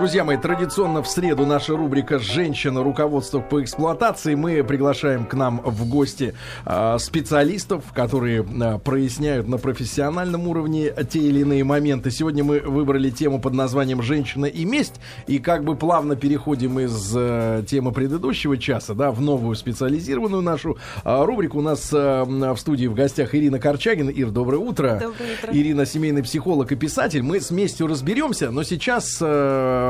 [0.00, 2.82] Друзья мои, традиционно в среду наша рубрика «Женщина.
[2.82, 4.34] Руководство по эксплуатации».
[4.34, 6.32] Мы приглашаем к нам в гости
[6.64, 12.10] э, специалистов, которые э, проясняют на профессиональном уровне те или иные моменты.
[12.10, 15.02] Сегодня мы выбрали тему под названием «Женщина и месть».
[15.26, 20.78] И как бы плавно переходим из э, темы предыдущего часа да, в новую специализированную нашу
[21.04, 21.58] э, рубрику.
[21.58, 24.08] У нас э, в студии в гостях Ирина Корчагина.
[24.08, 24.92] Ир, доброе утро.
[24.94, 25.50] Доброе утро.
[25.52, 27.22] Ирина, семейный психолог и писатель.
[27.22, 29.22] Мы с местью разберемся, но сейчас...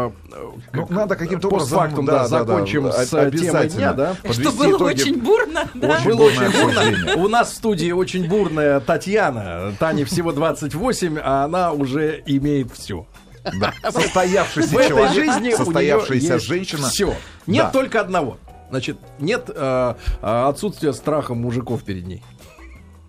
[0.08, 3.68] Э, Ну, надо каким-то образом, постфактум, да, да, да, да, закончим о- с э, темой
[3.68, 4.14] дня, да.
[4.30, 5.00] Что было итоги.
[5.00, 5.88] очень бурно, да?
[5.96, 7.22] Очень Было очень бурно.
[7.22, 9.72] У нас в студии очень бурная Татьяна.
[9.78, 13.06] Тане всего 28, а она уже имеет все.
[13.60, 13.72] Да.
[13.90, 16.88] Состоявшийся В этой человек, жизни состоявшаяся женщина.
[16.88, 17.14] Все.
[17.46, 17.70] Нет Да.
[17.70, 18.38] только одного.
[18.70, 22.22] Значит, нет э, э, отсутствия страха мужиков перед ней.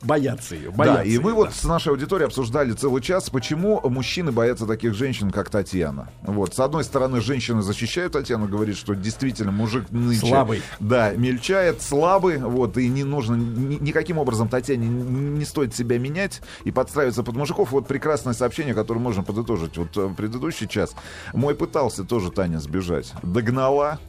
[0.03, 0.71] Боятся ее.
[0.71, 1.53] Да, Боятся и мы её, вот да.
[1.53, 6.09] с нашей аудиторией обсуждали целый час, почему мужчины боятся таких женщин, как Татьяна.
[6.23, 10.27] Вот, с одной стороны, женщины защищают Татьяну, говорит, что действительно мужик нынче...
[10.27, 10.61] Слабый.
[10.79, 16.41] Да, мельчает, слабый, вот, и не нужно, ни- никаким образом Татьяне не стоит себя менять
[16.63, 17.71] и подстраиваться под мужиков.
[17.71, 19.77] Вот прекрасное сообщение, которое можно подытожить.
[19.77, 20.95] Вот э, предыдущий час.
[21.33, 23.13] Мой пытался тоже Таня сбежать.
[23.23, 23.99] Догнала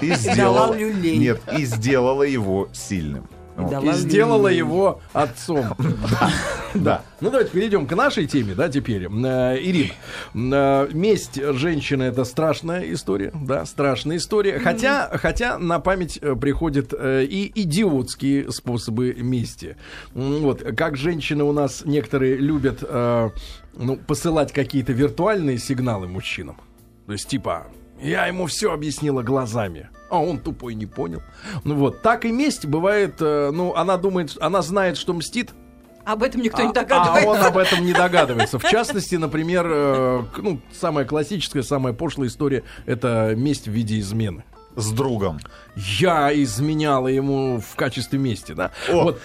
[0.00, 0.74] и сделала...
[0.76, 3.28] Нет, и сделала его сильным.
[3.56, 3.70] Вот.
[3.70, 5.66] дала И сделала его отцом.
[6.74, 7.02] Да.
[7.20, 9.04] Ну давайте перейдем к нашей теме, да, теперь.
[9.04, 9.94] Э, Ирина,
[10.34, 14.58] э, месть женщины это страшная история, да, страшная история.
[14.58, 19.76] Хотя, хотя на память э, приходят и идиотские способы мести.
[20.12, 26.56] Вот, как женщины у нас некоторые любят ну, посылать какие-то виртуальные сигналы мужчинам.
[27.06, 27.66] То есть, типа,
[28.00, 29.90] я ему все объяснила глазами.
[30.08, 31.22] А он тупой не понял.
[31.64, 35.50] Ну вот, так и месть бывает, э, ну, она думает, она знает, что мстит,
[36.04, 37.28] Об этом никто а, не а догадывается.
[37.28, 38.60] он об этом не догадывается.
[38.60, 44.44] В частности, например, э, ну, самая классическая, самая пошлая история это месть в виде измены.
[44.76, 45.40] С другом.
[45.74, 48.72] Я изменяла ему в качестве мести, да?
[48.90, 49.20] О, вот.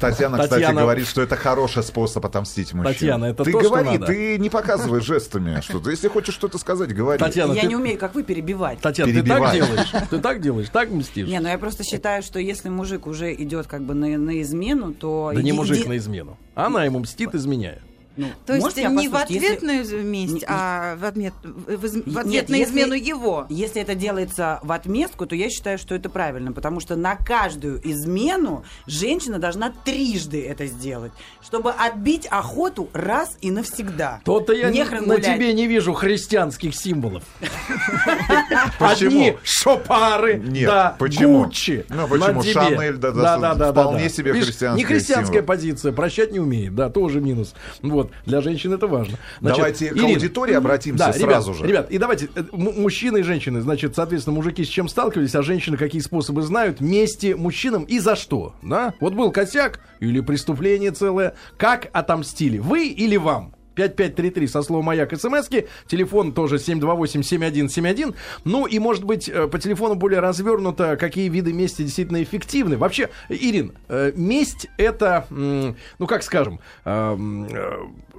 [0.00, 2.94] Татьяна, кстати, Татьяна- говорит, что это хороший способ отомстить мужчине.
[2.94, 4.06] Татьяна, это ты то, что говори, надо.
[4.06, 5.90] ты не показывай жестами что-то.
[5.90, 7.18] Если хочешь что-то сказать, говори.
[7.18, 8.80] Татьяна, Я ты, не умею, как вы, перебивать.
[8.80, 9.56] Татьяна, ты так Перебивай.
[9.56, 9.92] делаешь?
[10.10, 10.68] Ты так делаешь?
[10.72, 11.28] Так мстишь?
[11.28, 14.92] Не, ну я просто считаю, что если мужик уже идет как бы на, на измену,
[14.94, 15.32] то...
[15.34, 16.38] Да не мужик на измену.
[16.54, 17.80] Она ему мстит, изменяя.
[18.16, 21.94] Ну, То есть не в ответ Если- на месть, Не- а в, отмет- в из-
[21.94, 23.46] в Нет, ответ на если- измену его.
[23.48, 27.80] Если это делается в отместку, то я считаю, что это правильно, потому что на каждую
[27.90, 34.20] измену женщина должна трижды это сделать, чтобы отбить охоту раз и навсегда.
[34.24, 35.34] То-то я Не на гулять.
[35.36, 37.24] тебе не вижу христианских символов.
[38.78, 39.10] Почему?
[39.10, 41.44] Одни шопары, Нет, да, почему?
[41.44, 41.84] Гуччи.
[41.88, 42.26] Ну, почему?
[42.42, 42.52] на.
[42.52, 43.10] Шанель, да,
[43.54, 47.54] да, вполне себе христианская Не христианская позиция, прощать не умеет, да, тоже минус.
[47.82, 49.18] Вот, для женщин это важно.
[49.40, 51.66] Значит, Давайте к Ирина, аудитории обратимся да, сразу ребят, же.
[51.66, 55.76] Ребят, и давайте, э, мужчины и женщины, значит, соответственно, мужики с чем сталкивались, а женщины
[55.76, 58.94] какие способы знают, мести мужчинам и за что, да?
[59.00, 63.54] Вот был косяк или преступление целое, как отомстили, вы или вам?
[63.74, 65.66] 5533 со словом «Маяк» смски.
[65.86, 68.14] Телефон тоже 728-7171.
[68.44, 72.76] Ну и, может быть, э, по телефону более развернуто, какие виды мести действительно эффективны.
[72.76, 77.16] Вообще, Ирин, э, месть— это, ну как скажем, э,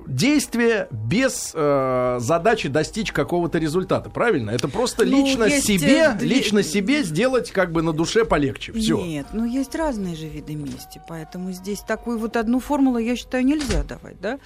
[0.07, 4.51] действие без задачи достичь какого-то результата, правильно?
[4.51, 8.71] Это просто Ну, лично есть, себе, лично себе сделать как бы на душе полегче.
[8.73, 9.03] Все.
[9.03, 13.45] Нет, ну есть разные же виды мести, поэтому здесь такую вот одну формулу, я считаю,
[13.45, 14.39] нельзя давать, да?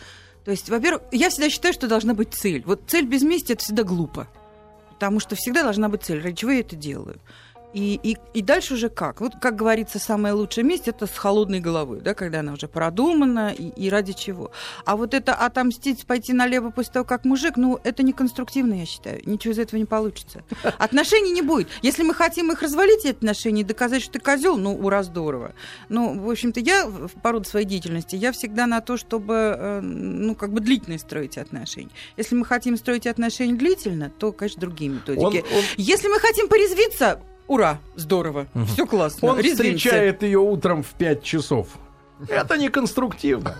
[0.50, 2.64] То есть, во-первых, я всегда считаю, что должна быть цель.
[2.66, 4.28] Вот цель без мести это всегда глупо.
[4.90, 7.22] Потому что всегда должна быть цель, ради чего я это делаю.
[7.74, 9.22] И, и, и дальше уже как?
[9.22, 13.54] Вот, как говорится, самая лучшая месть это с холодной головой, да, когда она уже продумана
[13.56, 14.52] и, и ради чего.
[14.86, 18.86] А вот это отомстить, пойти налево после того, как мужик, ну, это не конструктивно, я
[18.88, 19.22] считаю.
[19.26, 20.44] Ничего из этого не получится.
[20.80, 21.68] Отношений не будет.
[21.84, 25.54] Если мы хотим их развалить, эти отношения, и доказать, что ты козел, ну, ура, здорово.
[25.90, 29.82] Ну, в общем-то, я в по роду своей деятельности, я всегда на то, чтобы, э,
[29.82, 31.92] ну, как бы длительные строить отношения.
[32.18, 35.24] Если мы хотим строить отношения длительно, то, конечно, другие методики.
[35.24, 39.28] Он- он- Если мы хотим порезвиться, ура, здорово, все классно.
[39.28, 39.78] Он резвимся.
[39.78, 41.68] встречает ее утром в 5 часов.
[42.28, 43.56] Это не конструктивно.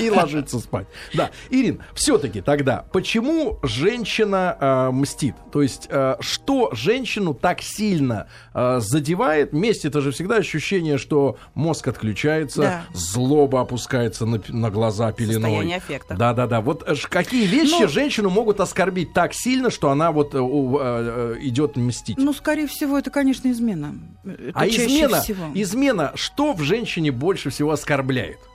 [0.00, 0.86] И ложится спать.
[1.14, 5.34] Да, Ирин, все-таки тогда, почему женщина э, мстит?
[5.52, 9.52] То есть, э, что женщину так сильно э, задевает?
[9.52, 12.82] Месть это же всегда ощущение, что мозг отключается, Да.
[12.94, 15.42] злоба опускается на, на глаза пеленой.
[15.42, 16.14] Состояние аффекта.
[16.14, 16.60] Да, да, да.
[16.60, 20.42] Вот э, какие вещи Ну- женщину могут оскорбить так сильно, что она вот э, э,
[20.42, 22.16] э, идет мстить?
[22.18, 23.94] Ну, скорее всего, это, конечно, измена.
[24.24, 25.50] Это а измена, всего.
[25.54, 27.97] измена, что в женщине больше всего оскорбляет?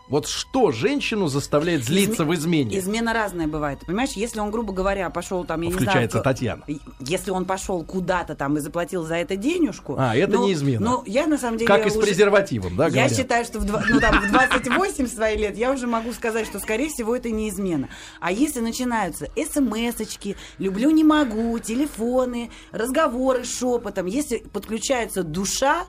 [0.09, 2.77] Вот что женщину заставляет злиться Изме- в измене?
[2.77, 3.79] Измена разная бывает.
[3.87, 6.21] Понимаешь, если он, грубо говоря, пошел там, я не Включается знаю...
[6.21, 6.63] к- Татьяна.
[6.99, 9.95] Если он пошел куда-то там и заплатил за это денежку...
[9.97, 10.85] А, это ну, не измена.
[10.85, 13.15] Ну, я на самом деле Как и с уже- презервативом, да, Я говорят?
[13.17, 16.59] считаю, что в, два- ну, там, в 28 своих лет я уже могу сказать, что,
[16.59, 17.87] скорее всего, это не измена.
[18.19, 25.85] А если начинаются смс-очки, люблю, не могу, телефоны, разговоры шепотом, если подключается душа,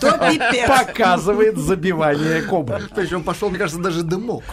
[0.00, 0.66] то пипец.
[0.66, 2.82] Показывает забивание кобры.
[2.94, 4.44] То есть он пошел, мне кажется, даже дымок.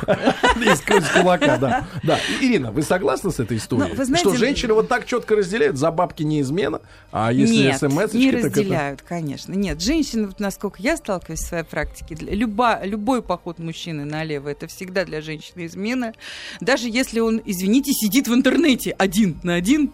[0.58, 1.88] Из кулака, да.
[2.04, 2.20] Да.
[2.42, 3.90] Ирина, вы согласны с этой историей?
[3.90, 6.82] Ну, вы знаете- Что женщины вот так четко разделяют, за бабки не измена,
[7.12, 8.48] а если Нет, смс не так это...
[8.48, 9.54] разделяют, конечно.
[9.54, 14.50] Нет, женщины, вот насколько я сталкиваюсь в своей практике, для- люба, любой поход мужчины налево,
[14.50, 16.14] это всегда для женщины измена.
[16.62, 19.92] Даже если он, извините, сидит в интернете один на один,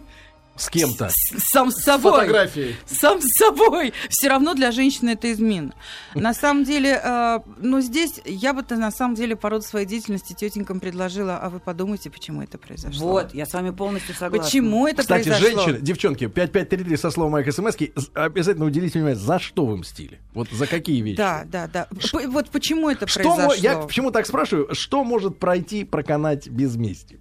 [0.56, 1.08] С кем-то.
[1.10, 2.12] с- сам с собой.
[2.12, 2.76] Фотографии.
[2.86, 3.92] Сам с собой.
[4.10, 5.74] Все равно для женщины это измена.
[6.14, 10.34] На самом деле, э, ну здесь я бы-то на самом деле по роду своей деятельности
[10.34, 13.08] тетенькам предложила, а вы подумайте, почему это произошло.
[13.08, 14.44] Вот, я с вами полностью согласна.
[14.44, 15.62] Почему это Кстати, произошло?
[15.64, 17.74] женщины, девчонки, 5533 со словом моих смс
[18.14, 20.20] обязательно уделите внимание, за что вы мстили?
[20.34, 21.16] Вот за какие вещи?
[21.16, 21.88] Да, да, да.
[22.12, 23.46] П- Вот почему это Что произошло?
[23.48, 24.68] мо- я почему так спрашиваю?
[24.74, 27.18] Что может пройти, проканать без мести?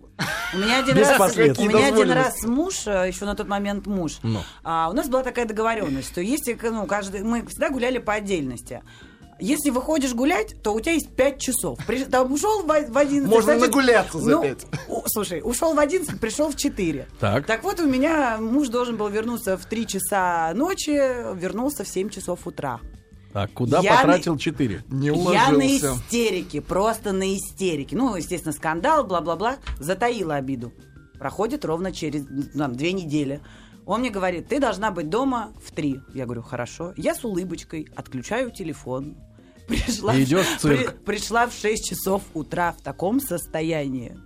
[0.54, 3.88] У меня один Без раз, у меня один раз муж, э, еще на тот момент
[3.88, 4.40] муж, Ну.
[4.64, 8.82] а, у нас была такая договоренность, что если ну, каждый, мы всегда гуляли по отдельности.
[9.40, 11.80] Если выходишь гулять, то у тебя есть 5 часов.
[11.88, 13.28] При- там ушел в, в 11.
[13.28, 14.68] Можно значит, нагуляться за ну, пять.
[14.88, 17.08] у- слушай, ушел в 11, пришел в 4.
[17.20, 17.64] Так.
[17.64, 20.92] вот у меня муж должен был вернуться в 3 часа ночи,
[21.36, 22.80] вернулся в 7 часов утра.
[23.34, 24.84] А куда Я потратил 4?
[24.90, 25.18] Не Я на
[25.58, 25.94] уложился.
[25.96, 27.96] истерике, просто на истерике.
[27.96, 29.58] Ну, естественно, скандал, бла-бла-бла.
[29.80, 30.74] Затаила обиду.
[31.18, 32.26] Проходит ровно через
[32.58, 33.42] там, две недели.
[33.86, 36.00] Он мне говорит, ты должна быть дома в три.
[36.14, 36.94] Я говорю, хорошо.
[36.98, 39.16] Я с улыбочкой отключаю телефон.
[39.68, 40.94] Пришла, И идешь в цирк.
[41.04, 44.18] при- пришла в 6 часов утра в таком состоянии.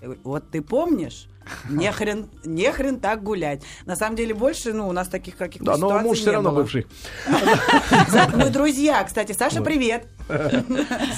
[0.00, 1.28] Я говорю, вот ты помнишь?
[1.68, 3.62] Не хрен, не хрен так гулять.
[3.86, 6.62] На самом деле больше, ну, у нас таких каких-то Да, но муж все равно было.
[6.62, 6.86] бывший.
[8.34, 9.32] Мы друзья, кстати.
[9.32, 10.06] Саша, привет.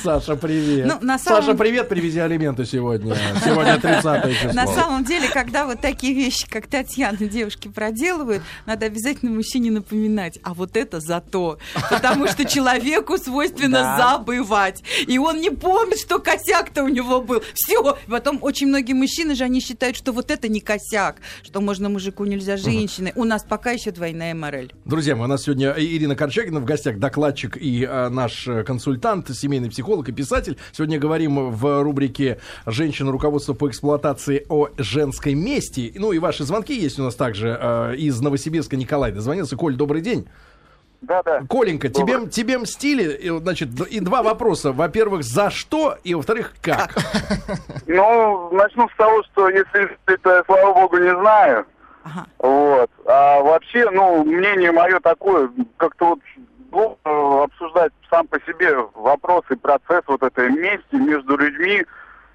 [0.03, 0.87] Саша, привет.
[0.87, 3.17] Ну, на Саша, самом- привет, привези алименты сегодня.
[3.45, 4.53] Сегодня 30 число.
[4.53, 10.39] На самом деле, когда вот такие вещи, как Татьяна, девушки проделывают, надо обязательно мужчине напоминать,
[10.43, 11.59] а вот это за то.
[11.91, 14.17] Потому что человеку свойственно Да.
[14.19, 14.83] забывать.
[15.07, 17.43] И он не помнит, что косяк-то у него был.
[17.55, 17.97] Все.
[18.09, 22.25] Потом очень многие мужчины же, они считают, что вот это не косяк, что можно мужику,
[22.25, 23.13] нельзя женщине.
[23.17, 24.73] У нас пока еще двойная мораль.
[24.85, 28.63] Друзья мои, у нас сегодня Ирина Корчагина в гостях, докладчик и э, наш э,
[29.01, 30.59] консультант, семейный психолог и писатель.
[30.73, 33.11] Сегодня говорим в рубрике «Женщина.
[33.11, 35.93] Руководство по эксплуатации о женской мести».
[35.97, 38.77] Ну и ваши звонки есть у нас также э, из Новосибирска.
[38.77, 39.57] Николай дозвонился.
[39.57, 40.29] Коль, добрый день.
[41.01, 41.41] Да, да.
[41.49, 42.31] Коленька, тебе, Добрый.
[42.31, 44.71] тебе мстили, и, вот, значит, и два вопроса.
[44.71, 46.95] Во-первых, за что, и во-вторых, как?
[47.87, 51.65] Ну, начну с того, что если это, слава богу, не знаю.
[52.05, 52.27] Ага.
[52.39, 52.91] Вот.
[53.07, 56.19] А вообще, ну, мнение мое такое, как-то вот
[56.71, 61.85] глупо обсуждать сам по себе вопрос и процесс вот этой мести между людьми,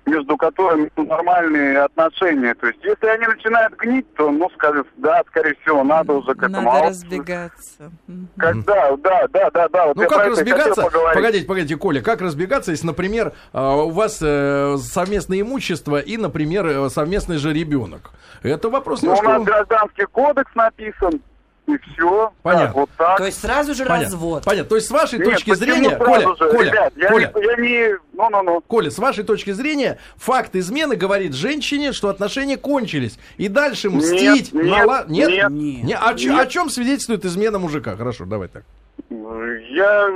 [0.06, 2.54] между которыми ну, нормальные отношения.
[2.56, 6.44] То есть, если они начинают гнить, то, ну, скажет, да, скорее всего, надо уже к
[6.44, 6.62] этому.
[6.62, 7.92] Надо разбегаться.
[8.38, 9.88] Когда, да, да, да, да.
[9.88, 10.88] Вот Ну я как разбегаться?
[11.14, 16.90] Погодите, погодите, Коля, как разбегаться, если, например, э, у вас э, совместное имущество и, например,
[16.90, 18.12] совместный же ребенок?
[18.44, 19.40] Это вопрос Ну, у немножко...
[19.40, 21.20] нас гражданский кодекс написан,
[21.68, 22.32] и все.
[22.44, 22.82] Понятно.
[22.82, 23.18] вот так.
[23.18, 24.06] То есть сразу же Понятно.
[24.06, 24.44] развод.
[24.44, 24.70] Понятно.
[24.70, 26.36] То есть с вашей Нет, точки зрения, Коля, же?
[26.36, 27.96] Коля, Ребят, я, Коля, Не, я не...
[28.14, 28.62] Ну-ну-ну.
[28.62, 33.18] Коля, с вашей точки зрения, факт измены говорит женщине, что отношения кончились.
[33.38, 34.54] И дальше мстить...
[34.54, 35.50] нет, мала- нет, нет?
[35.50, 35.84] нет.
[35.84, 36.40] Не, о, Нет.
[36.40, 37.96] о чем свидетельствует измена мужика?
[37.96, 38.64] Хорошо, давай так.
[39.10, 40.10] Я...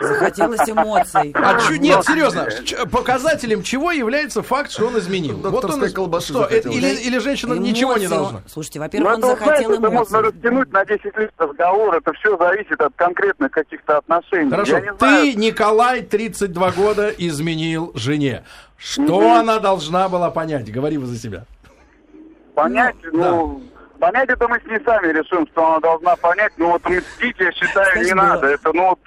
[0.00, 1.32] Захотелось эмоций.
[1.34, 2.48] А чё- нет, серьезно,
[2.90, 5.36] показателем чего является факт, что он изменил?
[5.38, 6.76] Докторской он, колбасы что, захотелось.
[6.76, 8.16] или, или женщина ничего не Эмоции.
[8.16, 8.42] должна?
[8.46, 10.30] Слушайте, во-первых, он вот, захотел знаете, это можно эмоций.
[10.32, 11.94] растянуть на 10 лет разговор.
[11.96, 14.50] Это все зависит от конкретных каких-то отношений.
[14.50, 15.22] Хорошо, Я не знаю.
[15.22, 18.44] ты, Николай, 32 года, изменил жене.
[18.78, 19.32] Что Мгм.
[19.32, 20.72] она должна была понять?
[20.72, 21.44] Говори вы за себя.
[22.54, 23.62] Понять, Ну, ну...
[23.98, 26.52] Понять это мы с ней сами решим, что она должна понять.
[26.56, 28.22] Ну вот мстить, я считаю, Кстати, не было.
[28.22, 28.46] надо.
[28.46, 28.98] Это, ну, вот,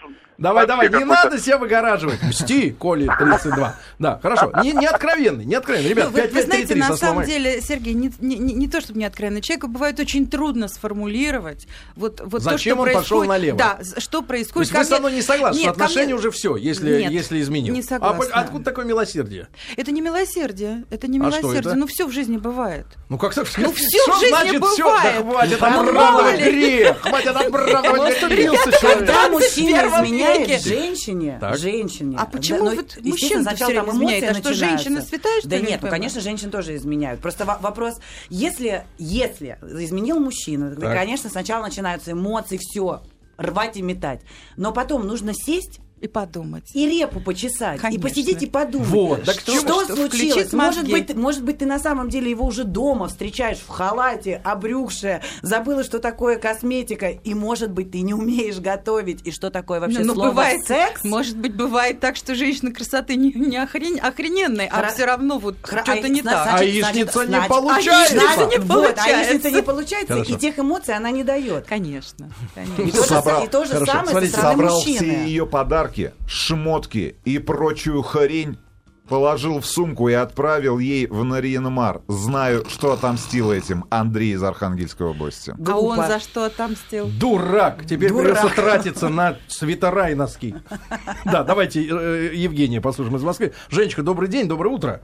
[0.43, 2.21] Давай, давай, не надо себя выгораживать.
[2.21, 3.75] Мсти, Коли, 32.
[3.97, 4.51] Да, хорошо.
[4.61, 5.89] Не, не откровенный, не откровенный.
[5.89, 8.67] Ребят, Ну, вы, вы знаете, 5533 на со самом деле, Сергей, не, не, не- не
[8.67, 12.87] то чтобы не откровенно, человеку бывает очень трудно сформулировать вот, вот то, Зачем что он
[12.93, 13.29] пошел происходит.
[13.29, 13.57] налево?
[13.57, 14.69] Да, что То происходит.
[14.73, 17.73] есть вы со мной не согласны, Нет, отношения мне- уже все, если, Нет, если изменил.
[17.73, 18.25] не А согласна.
[18.25, 19.47] по- откуда такое милосердие?
[19.77, 21.59] Это не милосердие, это не А что милосердие.
[21.71, 21.75] это?
[21.75, 22.85] Ну, все в жизни бывает.
[23.07, 23.47] Ну как так?
[23.57, 25.25] Ну, Что в жизни значит бывает.
[25.59, 26.51] Да хватит ли.
[26.51, 27.01] грех.
[27.01, 28.63] Хватит оправдывать грех.
[28.81, 30.59] Когда мужчина изменяет человеке.
[30.59, 31.57] женщине, Так.
[31.57, 32.17] женщине.
[32.19, 34.23] А почему ну, вот мужчина-то сначала там изменяет?
[34.29, 37.21] А что, женщины святая, что Да ли, нет, не ну, конечно, женщин тоже изменяют.
[37.21, 37.95] Просто во- вопрос,
[38.29, 40.97] если, если изменил мужчина, тогда, Так.
[40.97, 43.01] конечно, сначала начинаются эмоции, все,
[43.37, 44.21] рвать и метать.
[44.57, 46.63] Но потом нужно сесть И подумать.
[46.73, 47.99] и репу почесать, Конечно.
[47.99, 48.89] и посидеть и подумать.
[48.89, 50.51] Вот, так что, что что случилось?
[50.51, 55.21] Может быть, может быть, ты на самом деле его уже дома встречаешь в халате, обрюкшая,
[55.41, 59.99] забыла, что такое косметика, и, может быть, ты не умеешь готовить, и что такое вообще
[59.99, 61.05] Ну, слово бывает, секс?
[61.05, 65.37] Может быть, бывает так, что женщина красоты не, не охрен- охрененная, а Хра- все равно
[65.39, 66.47] вот Хра- что-то а не зна- так.
[66.47, 68.15] А значит, яичница значит, не значит, получается.
[68.15, 69.09] а не Вот, а получается.
[69.31, 70.33] яичница не получается, Хорошо.
[70.33, 71.65] и тех эмоций она не дает.
[71.65, 72.91] Конечно, И конечно.
[72.91, 73.05] то
[73.39, 74.97] же, и то же самое со стороны Собрал мужчины.
[74.97, 75.92] все ее подарки,
[76.27, 78.57] шмотки и прочую хрень,
[79.07, 82.01] положил в сумку и отправил ей в Нарьинмар.
[82.07, 85.53] Знаю, что отомстил этим Андрей из Архангельской области.
[85.67, 87.09] А он за что отомстил?
[87.19, 87.85] Дурак!
[87.85, 88.23] Теперь Дурак.
[88.39, 90.55] придется тратиться на свитера и носки.
[91.25, 93.53] Да, давайте э, Евгения послушаем из Москвы.
[93.69, 95.01] Женечка, добрый день, доброе утро.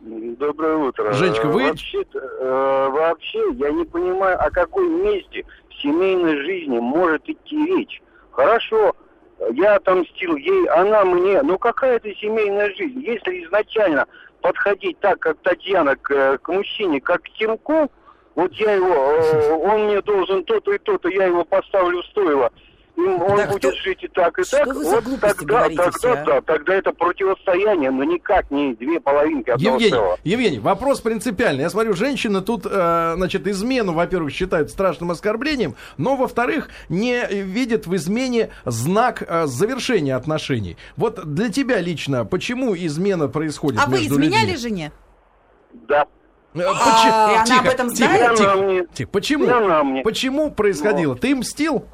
[0.00, 1.12] Доброе утро.
[1.12, 2.04] Женечка, вы- Вообще,
[2.40, 8.02] вообще, я не понимаю, о какой месте в семейной жизни может идти речь.
[8.32, 8.94] Хорошо,
[9.52, 11.42] я отомстил ей, она мне.
[11.42, 13.00] Но какая это семейная жизнь?
[13.00, 14.06] Если изначально
[14.40, 17.90] подходить так, как Татьяна, к, к мужчине, как к Тимку,
[18.34, 22.50] вот я его, э, он мне должен то-то и то-то, я его поставлю в стойло.
[23.00, 24.66] И он Да будет кто- жить и так, и что так.
[24.68, 26.24] вы за вот глупости тогда, тогда, а?
[26.24, 30.18] да, тогда это противостояние, но никак не две половинки одного Евгений, целого.
[30.24, 31.62] Евгений, вопрос принципиальный.
[31.62, 37.86] Я смотрю, женщины тут, э, значит, измену, во-первых, считают страшным оскорблением, но, во-вторых, не видят
[37.86, 40.76] в измене знак э, завершения отношений.
[40.96, 44.56] Вот для тебя лично, почему измена происходит А вы изменяли людьми?
[44.56, 44.92] жене?
[45.88, 46.06] Да.
[46.52, 48.36] Э, почи- и она тихо, об этом тихо, знает?
[48.38, 49.10] тихо, мне- тихо.
[49.10, 50.02] Почему?
[50.02, 51.14] Почему происходило?
[51.14, 51.84] Ты мстил?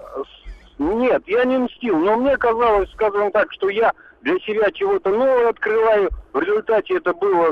[0.79, 3.93] Нет, я не мстил, но мне казалось, скажем так, что я
[4.23, 6.11] для себя чего-то новое открываю.
[6.33, 7.47] В результате это было,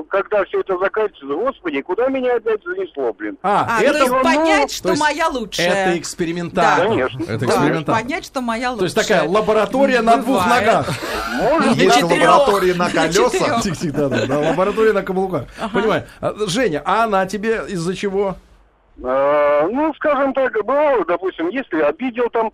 [0.00, 3.38] э, когда все это заканчивается, господи, куда меня опять занесло, блин.
[3.42, 5.68] А, А, это, то есть ну, понять, то что есть моя лучшая.
[5.86, 6.84] это экспериментально.
[6.84, 7.22] Да, конечно.
[7.22, 8.02] Это Да, экспериментально.
[8.02, 8.84] понять, что моя То лучшая.
[8.86, 10.88] есть такая лаборатория на двух ногах.
[11.40, 12.28] Может Есть четырех.
[12.30, 13.62] лаборатории на колесах.
[13.62, 15.44] Тих-тих, да, да, да, лаборатория на каблуках.
[15.72, 16.04] Понимаю.
[16.20, 18.36] А, Женя, а она тебе из-за чего?
[19.04, 22.52] Э, ну, скажем так, бывало, допустим, если обидел там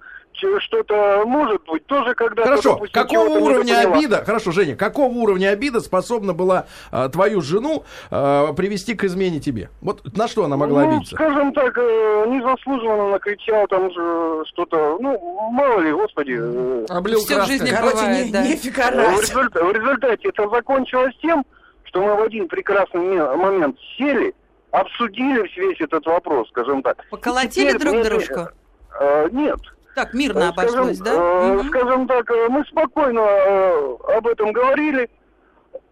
[0.61, 5.81] что-то, может быть, тоже когда-то, Хорошо, допустим, какого уровня обида, хорошо, Женя, какого уровня обида
[5.81, 9.69] способна была а, твою жену а, привести к измене тебе?
[9.81, 11.17] Вот на что она могла ну, обидеться?
[11.17, 15.19] скажем так, э, незаслуженно накричал там же что-то, ну,
[15.50, 16.37] мало ли, господи.
[16.38, 17.59] э, Облил Всё в краской.
[17.59, 18.43] жизни Короче, бывает, не, да.
[18.43, 21.45] нефиг В результате, в результате это закончилось тем,
[21.83, 24.35] что мы в один прекрасный ме- момент сели,
[24.71, 27.05] обсудили весь этот вопрос, скажем так.
[27.11, 28.41] Поколотили Теперь друг мне- дружку?
[29.01, 29.59] Э, нет.
[29.95, 31.13] Так, мирно Э, обошлось, скажем, да?
[31.15, 31.69] э, Мгм.
[31.69, 35.09] Скажем так, э, мы спокойно э, об этом говорили,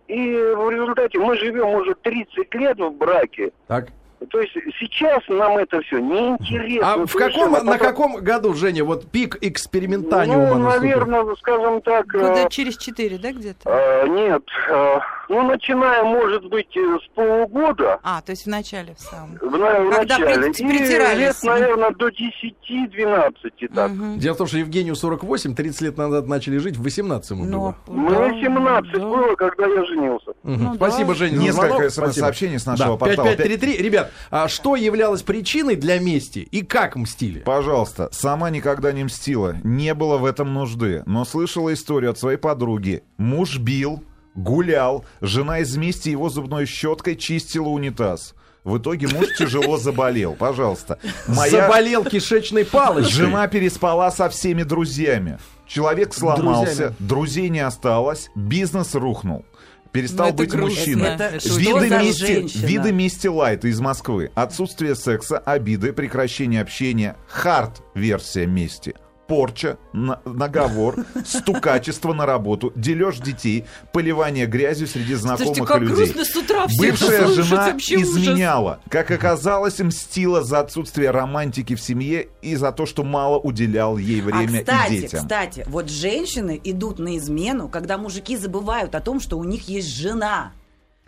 [0.09, 3.51] и в результате мы живем уже 30 лет в браке.
[3.67, 3.89] Так.
[4.31, 6.93] То есть сейчас нам это все неинтересно.
[6.95, 10.91] А в каком, на Потом- каком году, Женя, вот пик экспериментаниума Ну, наступил?
[11.07, 12.07] наверное, скажем так...
[12.15, 13.69] э, Года через четыре, да, где-то?
[13.69, 18.95] э, нет, э, ну, начиная, может быть, э, с полугода, А, то есть в начале
[18.95, 19.37] в самом.
[19.41, 23.91] в, на- в Когда начале, и лет, наверное, до 10-12, так.
[23.91, 24.19] Мгм.
[24.19, 27.75] Дело в том, что Евгению 48, 30 лет назад начали жить, в 18 ему Но,
[27.87, 27.95] было.
[28.29, 28.99] Мне 17 да.
[29.01, 30.31] было, когда я женился.
[30.43, 30.65] Мгм.
[30.65, 30.89] Ну да.
[30.89, 33.29] Спасибо, Женя, за Несколько смс-сообщений с нашего да, портала.
[33.29, 33.77] 5533.
[33.83, 37.41] Ребят, а что являлось причиной для мести и как мстили?
[37.41, 42.39] Пожалуйста, сама никогда не мстила, не было в этом нужды, но слышала историю от своей
[42.39, 43.03] подруги.
[43.19, 44.03] Муж бил,
[44.35, 48.35] гулял, жена из мести его зубной щеткой чистила унитаз.
[48.65, 50.35] В итоге муж тяжело заболел.
[50.35, 50.99] Пожалуйста.
[51.29, 53.13] Моя Заболел кишечной палочкой.
[53.13, 55.39] жена переспала со всеми друзьями.
[55.69, 56.95] Человек сломался, Друзьями.
[56.99, 59.45] друзей не осталось, бизнес рухнул.
[59.97, 60.79] Перестал Ну, это быть грустно.
[60.79, 61.09] мужчиной.
[61.15, 64.31] Это- Виды мести, виды мести лайта из Москвы.
[64.35, 67.17] Отсутствие секса, обиды, прекращение общения.
[67.29, 68.95] Хард-версия мести.
[69.27, 75.97] Порча, на- наговор, стукачество на работу, дележ детей, поливание грязью среди знакомых Слушайте, как людей.
[76.13, 77.91] грустно с утра все это Бывшая жена ужас.
[77.91, 78.81] изменяла.
[78.89, 84.21] Как оказалось, мстила за отсутствие романтики в семье и за то, что мало уделял ей
[84.21, 85.21] время а, кстати, и детям.
[85.21, 89.89] кстати, вот женщины идут на измену, когда мужики забывают о том, что у них есть
[89.89, 90.53] жена.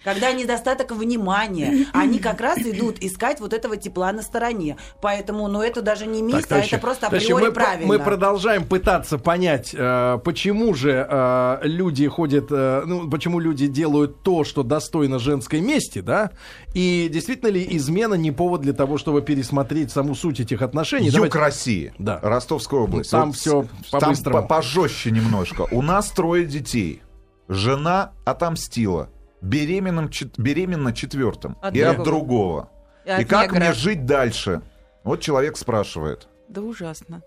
[0.04, 4.76] Когда недостаток внимания, они как раз идут искать вот этого тепла на стороне.
[5.02, 7.86] Поэтому, ну, это даже не месть, а это просто товарищи, априори мы, правильно.
[7.88, 14.22] мы продолжаем пытаться понять, э, почему же э, люди ходят, э, ну, почему люди делают
[14.22, 16.30] то, что достойно женской мести, да?
[16.74, 21.06] И действительно ли измена не повод для того, чтобы пересмотреть саму суть этих отношений?
[21.06, 21.92] Юг Давайте- России.
[21.98, 22.20] Да.
[22.22, 23.10] Ростовская область.
[23.10, 24.42] Там всё Там по-быстрому.
[24.42, 25.66] по- пожестче немножко.
[25.72, 27.02] У нас трое детей.
[27.48, 29.08] Жена отомстила.
[29.40, 31.56] Беременным, чет- беременна четвертым.
[31.62, 32.04] От и от другого.
[32.04, 32.68] другого.
[33.04, 33.60] И И, от как негра.
[33.60, 34.62] мне жить дальше?
[35.04, 36.26] Вот человек спрашивает.
[36.48, 37.22] Да ужасно.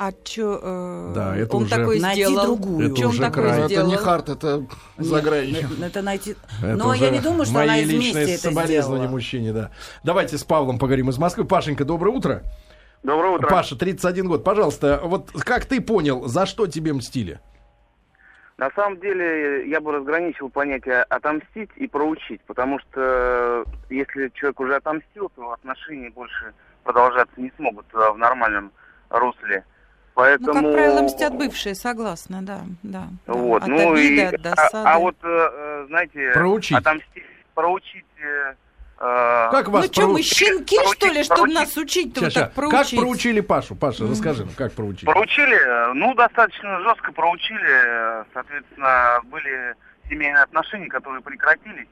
[0.00, 2.46] А что Да, это он уже- такой Найти сделал?
[2.46, 2.86] другую.
[2.86, 3.58] Это Чё уже край.
[3.58, 3.88] Это сделал?
[3.90, 4.64] не хард, это
[4.96, 5.54] за гранью.
[5.54, 6.36] Нет, Это найти...
[6.62, 9.08] Это Но я уже не думаю, что она из мести это соболезнования сделала.
[9.08, 9.70] мужчине, да.
[10.04, 11.44] Давайте с Павлом поговорим из Москвы.
[11.44, 12.42] Пашенька, доброе утро.
[13.02, 13.48] Доброе утро.
[13.48, 14.44] Паша, 31 год.
[14.44, 17.40] Пожалуйста, вот как ты понял, за что тебе мстили?
[18.58, 24.58] На самом деле я бы разграничил понятие отомстить и проучить, потому что э, если человек
[24.58, 28.72] уже отомстил, то отношения больше продолжаться не смогут э, в нормальном
[29.10, 29.58] русле.
[29.58, 30.52] Ну, Поэтому...
[30.54, 32.62] как правило, мстят бывшие, согласна, да.
[32.82, 33.32] да, да.
[33.32, 34.88] Вот, От ну обиды, и, от а, досады.
[34.88, 36.76] а вот, э, э, знаете, Проучить.
[36.76, 37.24] отомстить,
[37.54, 38.04] проучить...
[39.00, 42.34] э, Как вас Ну что, мы проу- щенки, Поручить, что ли, чтобы нас учить-то вот
[42.34, 42.46] так ща.
[42.46, 42.98] Как проучить?
[43.00, 43.74] проучили Пашу?
[43.74, 45.04] Паша, расскажи нам, как проучили?
[45.06, 49.74] Проучили, э, ну, достаточно жестко проучили, э, соответственно, были
[50.08, 51.88] семейные отношения, которые прекратились,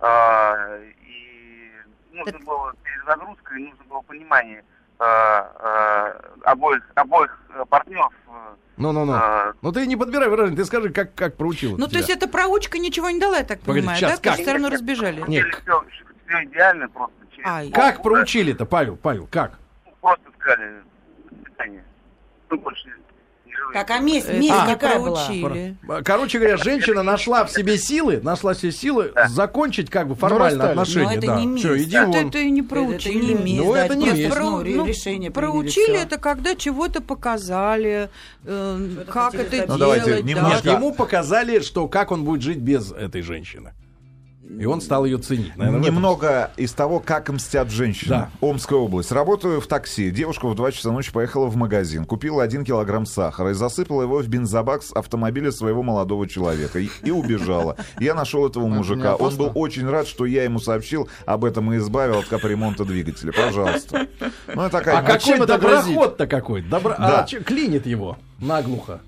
[0.00, 1.70] а, и
[2.12, 4.62] нужно Так- было перезагрузка, и нужно было понимание
[4.98, 8.12] а, а, обоих, обоих партнеров.
[8.28, 8.32] э,
[8.78, 9.12] Ну-ну-ну.
[9.14, 12.28] а, Ну ты не подбирай выражение, ты скажи, как, как проучил Ну, то есть это
[12.28, 14.30] проучка ничего не дала, я так Погоди, понимаю, сейчас, да?
[14.30, 14.40] Как?
[14.40, 15.22] все равно разбежали.
[15.28, 15.44] Нет.
[16.26, 17.14] Все, идеально просто.
[17.34, 17.70] Через Ай.
[17.70, 19.58] Как проучили-то, Павел, Павел, как?
[20.00, 20.82] Просто сказали,
[21.44, 21.84] свидания.
[22.50, 22.88] Ну, больше.
[23.72, 25.16] Как, а месть, Это месть А, какая была?
[25.26, 25.76] проучили.
[26.04, 30.68] Короче говоря, женщина нашла в себе силы, нашла в себе силы закончить как бы формально
[30.68, 30.70] расстались.
[30.70, 31.06] отношения.
[31.06, 31.40] Но это да.
[31.40, 31.64] не месть.
[31.64, 32.28] Всё, иди Это, вон.
[32.28, 33.24] это и не Это проучили.
[33.24, 34.28] не месть, Ну, да, это не месть.
[34.28, 36.02] ну, Про- ре- ну, решение проучили всё.
[36.02, 38.08] это когда чего-то показали,
[38.44, 39.56] э, как это.
[39.56, 39.78] Ну, делать.
[39.80, 40.22] давайте да.
[40.22, 43.74] немножко- Нет, ему показали, что как он будет жить без этой женщины.
[44.48, 45.56] И он стал ее ценить.
[45.56, 48.10] Наверное, Немного из того, как мстят женщины.
[48.10, 48.30] Да.
[48.40, 49.12] Омская область.
[49.12, 50.10] Работаю в такси.
[50.10, 54.18] Девушка в 2 часа ночи поехала в магазин, купила 1 килограмм сахара и засыпала его
[54.18, 56.78] в бензобак с автомобиля своего молодого человека.
[56.78, 57.76] И, и убежала.
[57.98, 59.16] Я нашел этого мужика.
[59.16, 63.32] Он был очень рад, что я ему сообщил об этом и избавил от капремонта двигателя.
[63.32, 64.06] Пожалуйста.
[64.54, 64.98] Ну, это такая...
[64.98, 66.62] А какой доброход-то какой?
[66.62, 66.94] Добро...
[66.98, 67.22] Да.
[67.24, 69.00] А, клинит его наглухо.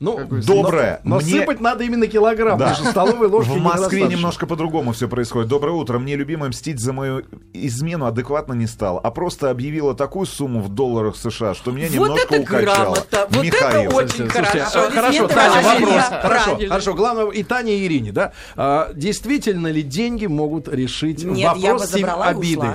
[0.00, 1.00] Ну, Какой Доброе.
[1.04, 2.66] Но, но Мне- сыпать надо именно килограмм, Да.
[2.70, 4.08] потому что столовой ложки В Москве недостаточно.
[4.16, 5.48] немножко по-другому все происходит.
[5.48, 5.98] Доброе утро.
[6.00, 10.68] Мне любимая мстить за мою измену адекватно не стала, а просто объявила такую сумму в
[10.68, 12.64] долларах США, что меня Вот немножко это укачало.
[12.94, 13.90] грамота, вот Михаил.
[13.90, 14.78] это очень Слушайте, хорошо.
[14.80, 16.04] а, хорошо, Таня, вопрос.
[16.22, 16.94] Хорошо, хорошо.
[16.94, 18.32] Главное, и Таня, и Ирине, да?
[18.56, 22.58] А, действительно ли деньги могут решить Нет, я вопрос бы забрала и обиды?
[22.60, 22.74] ушла.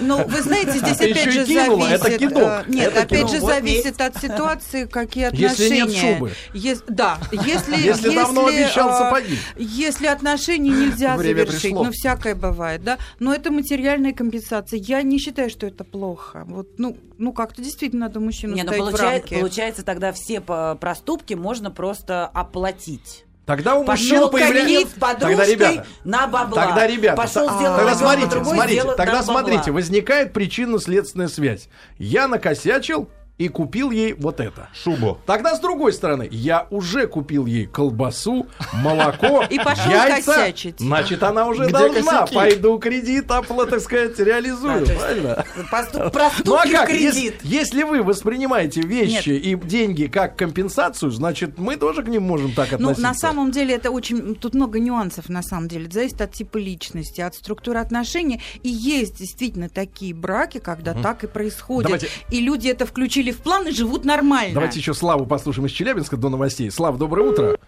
[0.00, 2.20] Ну, вы знаете, здесь Ты опять же кинула, это зависит...
[2.20, 3.30] кидок, э, Нет, это опять кидок.
[3.34, 5.84] же Вот зависит от ситуации, какие Если отношения.
[5.84, 6.32] нет шубы.
[6.54, 7.76] Ес- Да, если...
[7.76, 9.38] Если давно обещал э, сапоги.
[9.56, 11.84] Если отношения нельзя Время завершить, пришло.
[11.84, 14.78] ну, всякое бывает, да, но это материальная компенсация.
[14.78, 16.44] Я не считаю, что это плохо.
[16.46, 19.34] Вот, ну, ну как-то действительно надо мужчину Не, ну ставить в получает- рамки.
[19.34, 23.24] получается, тогда все проступки можно просто оплатить.
[23.46, 24.88] Тогда у мужчин Пошел появляется...
[24.88, 26.66] с Тогда, ребята, на бабла.
[26.66, 31.68] Тогда, ребята, Пошел, та- сделал тогда смотрите, смотрите, тогда смотрите, возникает причинно-следственная связь.
[31.96, 34.68] Я накосячил и купил ей вот это.
[34.72, 35.18] Шубу.
[35.26, 40.32] Тогда с другой стороны, я уже купил ей колбасу, молоко, И пошел яйца.
[40.34, 40.80] косячить.
[40.80, 42.20] Значит, она уже Где должна.
[42.22, 42.34] косяки?
[42.34, 44.86] Пойду кредит, оплата, так сказать, реализую.
[44.86, 45.44] Да, правильно?
[45.70, 46.88] Поступ- Ну а как?
[46.90, 47.34] Если, кредит.
[47.42, 52.70] если вы воспринимаете вещи и деньги как компенсацию, значит, мы тоже к ним можем так
[52.72, 53.02] Ну, относиться.
[53.02, 54.34] на самом деле это очень...
[54.36, 55.84] Тут много нюансов, на самом деле.
[55.86, 58.40] Это зависит от типа личности, от структуры отношений.
[58.62, 61.84] И есть действительно такие браки, когда так и происходит.
[61.90, 64.54] Давайте- И люди это включили в план и живут нормально.
[64.54, 66.70] Давайте еще Славу послушаем из Челябинска до новостей.
[66.70, 67.58] Слав, доброе утро.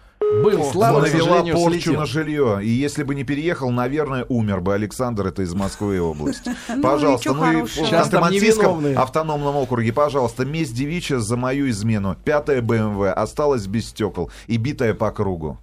[0.43, 1.99] Был Слава, Навела порчу слетел.
[2.01, 2.59] на жилье.
[2.61, 4.73] И если бы не переехал, наверное, умер бы.
[4.75, 6.51] Александр, это из Москвы и области.
[6.75, 8.95] Ну, Пожалуйста, ну и в невиновные.
[8.95, 12.15] автономном округе, пожалуйста, месть девичья за мою измену.
[12.23, 15.57] Пятая БМВ осталась без стекол и битая по кругу.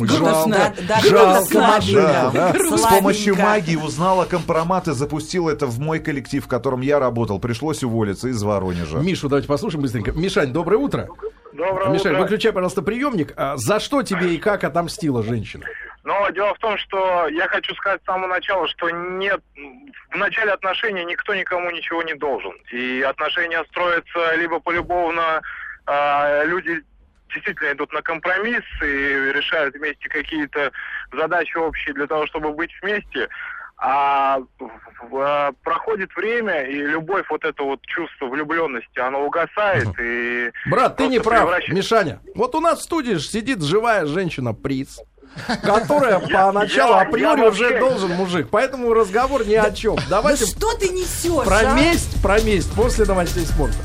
[0.00, 0.74] Грустно.
[0.78, 2.54] Да, да, Жалко машинку, да?
[2.54, 7.38] С помощью магии узнала компромат и запустила это в мой коллектив, в котором я работал.
[7.38, 8.98] Пришлось уволиться из Воронежа.
[8.98, 10.12] Мишу давайте послушаем быстренько.
[10.12, 11.08] Мишань, доброе утро.
[11.52, 12.22] Доброе Мишань, утро.
[12.22, 13.32] выключай, пожалуйста, приемник.
[13.36, 15.64] А за что тебе и как отомстила женщина?
[16.04, 19.40] Но дело в том, что я хочу сказать с самого начала, что нет,
[20.10, 22.52] в начале отношений никто никому ничего не должен.
[22.72, 25.40] И отношения строятся либо полюбовно,
[25.86, 26.82] а, люди
[27.34, 30.70] действительно идут на компромисс и решают вместе какие-то
[31.12, 33.28] задачи общие для того, чтобы быть вместе.
[33.76, 34.70] А в-
[35.10, 39.88] в- проходит время, и любовь, вот это вот чувство влюбленности, оно угасает.
[40.00, 42.20] И Брат, ты не прав, превращается- Мишаня.
[42.36, 45.00] Вот у нас в студии сидит живая женщина-приз,
[45.62, 48.48] которая Я- поначалу априори я уже должен мужик.
[48.50, 49.96] Поэтому разговор ни о чем.
[50.08, 51.44] Давайте что ты несешь?
[51.44, 51.74] про а?
[51.74, 53.76] месть, про месть после новостей спорта.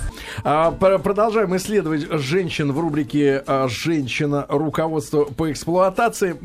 [0.44, 4.46] А, пр- продолжаем исследовать женщин в рубрике а, «Женщина.
[4.48, 6.36] Руководство по эксплуатации».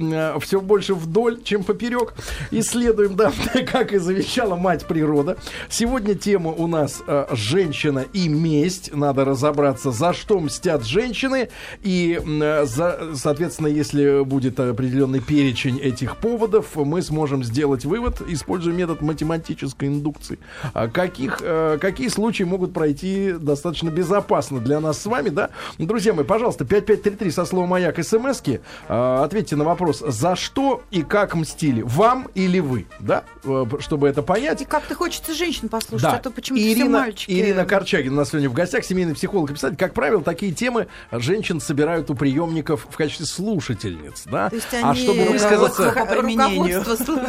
[0.40, 2.14] Все больше вдоль, чем поперек.
[2.50, 3.32] Исследуем, да,
[3.66, 5.36] как и завещала мать природа.
[5.68, 8.94] Сегодня тема у нас а, «Женщина и месть».
[8.94, 11.48] Надо разобраться, за что мстят женщины.
[11.82, 18.74] И, а, за, соответственно, если будет определенный перечень этих поводов, мы сможем сделать вывод, используя
[18.74, 20.38] метод математической индукции.
[20.72, 21.38] А Каких,
[21.80, 25.50] какие случаи могут пройти достаточно безопасно для нас с вами, да?
[25.78, 28.60] Друзья мои, пожалуйста, 5533 со словом «Маяк» смски.
[28.88, 31.82] э, Ответьте на вопрос, за что и как мстили?
[31.82, 32.86] Вам или вы?
[33.00, 33.24] Да?
[33.44, 34.62] Э, Чтобы это понять.
[34.62, 36.16] И как-то хочется женщин послушать, Да.
[36.16, 37.30] а то почему-то все Ирина, мальчики.
[37.32, 39.76] Ирина Корчагина у нас сегодня в гостях, семейный психолог и писатель.
[39.76, 44.50] Как правило, такие темы женщин собирают у приемников в качестве слушательниц, да?
[44.50, 45.92] То есть а они чтобы высказаться...
[45.92, 46.84] По применению.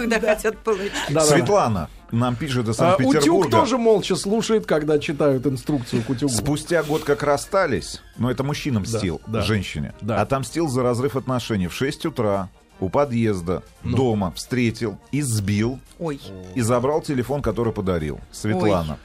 [0.08, 0.92] да, хотят получить.
[1.10, 1.26] Да-да-да.
[1.26, 3.52] Светлана нам пишет из А, Утюг Санкт-Петербурга.
[3.52, 6.32] тоже молча слушает, когда читают инструкцию к утюгу.
[6.34, 9.42] Спустя год как расстались, но это мужчина мстил да.
[9.42, 10.22] женщине, Да.
[10.22, 13.96] отомстил за разрыв отношений в 6 утра у подъезда, Ну.
[13.98, 16.20] дома встретил, избил Ой.
[16.56, 18.20] и забрал телефон, который подарил.
[18.32, 18.98] Светлана.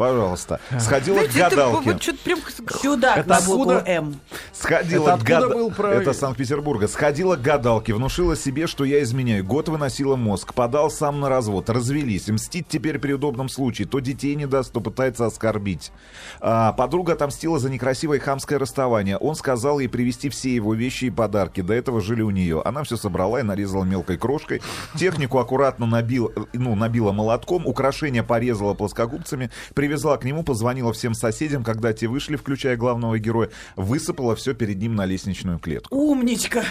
[0.00, 0.60] Пожалуйста.
[0.78, 1.92] Сходила Знаете, к это гадалке.
[1.92, 2.40] вот что-то прям...
[2.40, 3.84] к- Сюда, Это на букву откуда?
[3.86, 4.20] М.
[4.50, 6.88] Сходила Это к гада- был про- Это Санкт-Петербурга.
[6.88, 9.44] Сходила к гадалке, внушила себе, что я изменяю.
[9.44, 12.28] Год выносила мозг, подал сам на развод, развелись.
[12.28, 13.86] Мстить теперь при удобном случае.
[13.86, 15.92] То детей не даст, то пытается оскорбить.
[16.40, 19.18] А, подруга отомстила за некрасивое хамское расставание.
[19.18, 21.60] Он сказал ей привезти все его вещи и подарки.
[21.60, 22.62] До этого жили у нее.
[22.64, 24.62] Она все собрала и нарезала мелкой крошкой.
[24.96, 31.64] Технику аккуратно набил, ну, набила молотком, украшения порезала плоскогубцами, привезла к нему, позвонила всем соседям,
[31.64, 35.94] когда те вышли, включая главного героя, высыпала все перед ним на лестничную клетку.
[35.94, 36.64] Умничка.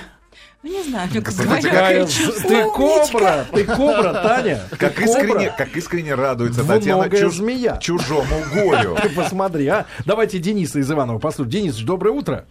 [0.61, 4.61] Ну, не знаю, как Такая, Ты кобра, ты кобра, Таня.
[4.77, 5.05] Как кобра.
[5.05, 7.77] искренне, как искренне радуется Татьяна чуж- змея.
[7.77, 8.97] чужому горю.
[9.01, 9.85] Ты посмотри, а.
[10.05, 11.49] Давайте Дениса из Иванова послушаем.
[11.51, 12.45] Денис, доброе утро.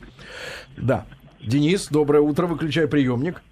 [0.76, 1.04] Да.
[1.40, 2.46] Денис, доброе утро.
[2.46, 3.42] Выключай приемник.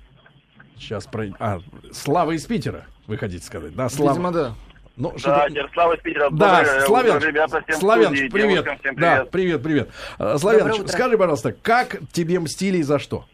[0.79, 1.27] Сейчас про...
[1.39, 1.61] А,
[1.93, 3.75] Слава из Питера, вы хотите сказать.
[3.75, 4.13] Да, Слава.
[4.13, 4.55] Видимо, да.
[4.97, 6.31] Ну, Да, что-то- Ярослав из Питера.
[6.31, 8.49] Да, Доброе Славян, ребята, всем Славян, студии, привет.
[8.51, 9.31] девушкам всем Да, привет.
[9.31, 9.89] привет, привет.
[10.19, 13.27] А, Славян, скажи, пожалуйста, как тебе мстили и за что?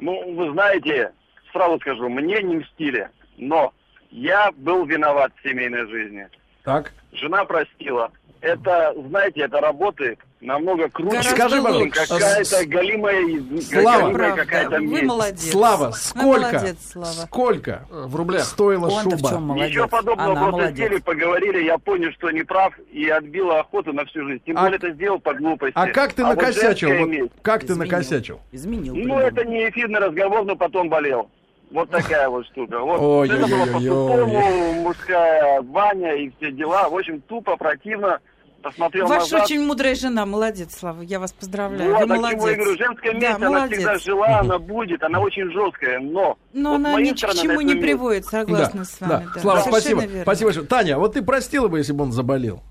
[0.00, 1.12] Ну, вы знаете,
[1.52, 3.74] сразу скажу, мне не мстили, но
[4.10, 6.28] я был виноват в семейной жизни.
[6.64, 6.92] Так?
[7.12, 8.10] Жена простила.
[8.42, 14.10] Это, знаете, это работы намного круче, Гораздо Скажи, чем пожалуйста, какая-то галимая, Слава.
[14.12, 15.02] Правда, какая-то вы месть.
[15.04, 15.50] молодец.
[15.52, 16.40] Слава, Вы сколько?
[16.52, 17.12] молодец, Слава.
[17.26, 18.42] Сколько В рублях.
[18.42, 19.28] стоила Он-то в шуба?
[19.30, 19.68] чем молодец?
[19.70, 20.88] Ничего подобного, Она просто молодец.
[20.90, 24.42] сели, поговорили, я понял, что не прав, и отбила охоту на всю жизнь.
[24.44, 25.74] Тем А- более это сделал по глупости.
[25.76, 26.88] А как ты А вот накосячил?
[26.98, 27.84] Вот месть- как ты Изменил.
[27.92, 28.40] накосячил?
[28.50, 28.94] Изменил.
[28.96, 29.20] Ну, по-любому.
[29.20, 31.30] это не эфирный разговор, но потом болел.
[31.70, 32.80] Вот такая вот штука.
[32.80, 36.88] Вот Ой, это ой, по-тупому, мужская баня и все дела.
[36.90, 38.18] В общем, тупо, противно.
[38.62, 39.42] Посмотрел Ваша назад.
[39.44, 41.90] очень мудрая жена, молодец, Слава, я вас поздравляю.
[41.92, 42.40] Вот, Вы чему я молодец.
[42.40, 43.76] говорю, женская Да, месть, она молодец.
[43.78, 46.36] всегда жила, она будет, она очень жесткая, но...
[46.52, 47.80] Но вот она ни к чему не месть.
[47.86, 49.28] приводит, согласна с вами.
[49.34, 49.40] Да.
[49.40, 50.00] Слава, Совершенно спасибо.
[50.02, 50.22] верно.
[50.22, 50.66] Спасибо большое.
[50.66, 52.62] Таня, вот ты простила бы, если бы он заболел?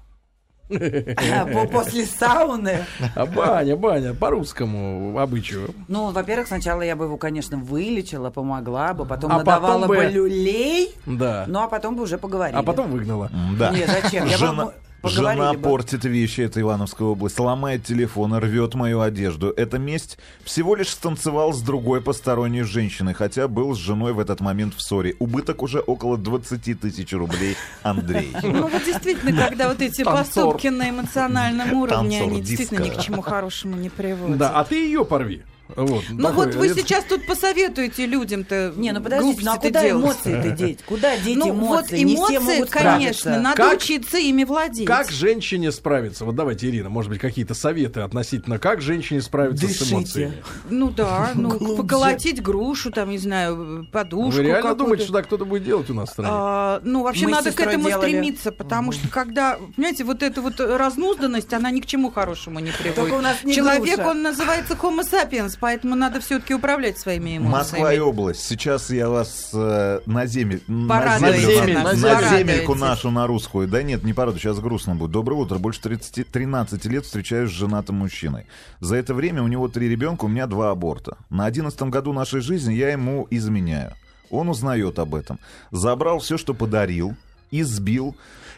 [0.73, 2.85] А, по- После сауны.
[3.15, 5.75] А баня, баня, по русскому обычаю.
[5.89, 9.95] Ну, во-первых, сначала я бы его, конечно, вылечила, помогла бы, потом А надавала потом бы
[9.97, 11.43] бы- люлей, Да.
[11.49, 12.57] ну, а потом бы уже поговорили.
[12.57, 13.29] А потом выгнала.
[13.59, 13.71] Да.
[13.71, 14.25] Не, зачем?
[14.27, 14.73] Я бы
[15.03, 15.61] Жена, м- поговорили жена бы.
[15.69, 19.51] портит вещи, это Ивановская область, ломает телефон, рвет мою одежду.
[19.55, 24.39] Это месть всего лишь станцевал с другой посторонней женщиной, хотя был с женой в этот
[24.41, 25.15] момент в ссоре.
[25.19, 27.55] Убыток уже около 20 тысяч рублей.
[27.83, 28.31] Андрей.
[28.43, 33.21] Ну вот действительно, когда вот эти поступки на эмоциональном уровне, они действительно ни к чему
[33.21, 34.37] хорошему не приводят.
[34.37, 35.43] Да, а ты ее порви.
[35.75, 39.57] Вот, Ну такой- вот вы это- сейчас тут посоветуете людям-то Не, ну подождите, ну а
[39.57, 40.79] куда эмоции-то деть?
[40.85, 41.67] Куда деть Ну эмоции?
[41.69, 43.39] вот Не все эмоции, могут конечно, справиться.
[43.39, 44.87] надо Как- учиться ими владеть.
[44.87, 46.25] Как женщине справиться?
[46.25, 49.93] Вот давайте, Ирина, может быть, какие-то советы относительно, как женщине справиться с Дышите.
[49.95, 50.43] эмоциями?
[50.69, 55.45] Ну да, ну поколотить грушу, там, не знаю, подушку Вы реально думаете, что так кто-то
[55.45, 56.29] будет делать у нас в стране?
[56.33, 58.07] А, ну, вообще Мы с надо к этому делали.
[58.09, 62.71] стремиться, потому что когда, понимаете, вот эта вот разнузданность, она ни к чему хорошему не
[62.71, 62.95] приводит.
[62.95, 64.09] Только у нас не Человек, груша.
[64.11, 67.99] он называется homo sapiens, поэтому надо все-таки управлять своими Москва и эмоциями.
[67.99, 68.41] область.
[68.45, 72.43] Сейчас я вас э, на землю, на Порадуйте землю, нас, на, на порадуйте.
[72.43, 73.67] земельку нашу, на русскую.
[73.69, 75.11] Да нет, не порадую, сейчас грустно будет.
[75.11, 75.57] Доброе утро.
[75.59, 78.47] Больше 30, 13 лет встречаюсь с женатым мужчиной.
[78.81, 81.17] За это время у него три ребенка, у меня два аборта.
[81.29, 83.93] На 11 году нашей жизни я ему изменяю.
[84.29, 85.39] Он узнает об этом.
[85.71, 87.15] Забрал все, что подарил,
[87.51, 88.15] избил,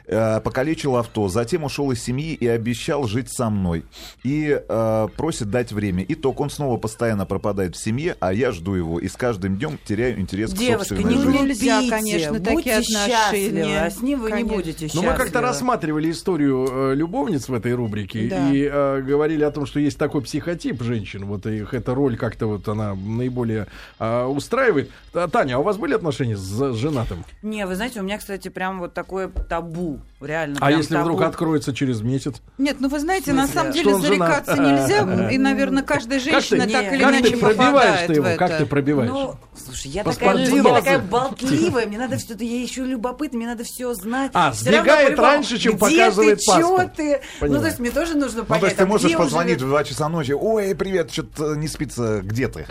[0.07, 3.83] э, покалечил авто, затем ушел из семьи и обещал жить со мной.
[4.23, 6.05] И э, просит дать время.
[6.07, 8.99] Итог, он снова постоянно пропадает в семье, а я жду его.
[8.99, 11.37] И с каждым днем теряю интерес к Девушка, собственной не жизни.
[11.37, 13.81] глупите, Нельзя, конечно, будьте такие отношения.
[13.85, 14.55] а с ним вы не Конечно.
[14.55, 15.05] будете Но счастливы.
[15.05, 18.51] Ну, мы как-то рассматривали историю э, любовниц в этой рубрике Да.
[18.51, 21.25] и э, говорили о том, что есть такой психотип женщин.
[21.25, 23.67] Вот их эта роль как-то вот она наиболее
[23.99, 24.89] э, устраивает.
[25.31, 27.23] Таня, а у вас были отношения с женатым?
[27.41, 29.92] Не, вы знаете, у меня, кстати, прям вот такое табу.
[30.23, 30.57] Реально.
[30.61, 31.29] А если вдруг табу.
[31.29, 32.35] откроется через месяц?
[32.57, 37.03] Нет, ну вы знаете, на самом деле зарекаться нельзя, и, наверное, каждая женщина так или
[37.03, 38.27] иначе попадает ты в его?
[38.27, 38.37] это.
[38.37, 39.09] Как ты пробиваешь?
[39.11, 43.63] Ну, слушай, я такая, я такая болтливая, мне надо что-то, я еще любопытна, мне надо
[43.63, 44.31] все знать.
[44.33, 46.93] А, сбегает раньше, чем показывает паспорт.
[46.95, 47.21] Ты?
[47.41, 49.83] Ну, то есть мне тоже нужно Ну, понять, то есть ты можешь позвонить в 2
[49.83, 50.31] часа ночи.
[50.31, 52.65] Ой, привет, что-то не спится, где ты?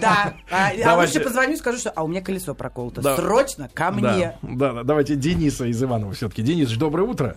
[0.00, 0.34] Да.
[0.50, 3.02] А, а лучше позвоню, скажу, что а у меня колесо проколото.
[3.16, 4.36] Срочно ко мне.
[4.42, 6.42] Да, да, давайте Дениса из Иванова все-таки.
[6.48, 7.36] Денис, доброе утро.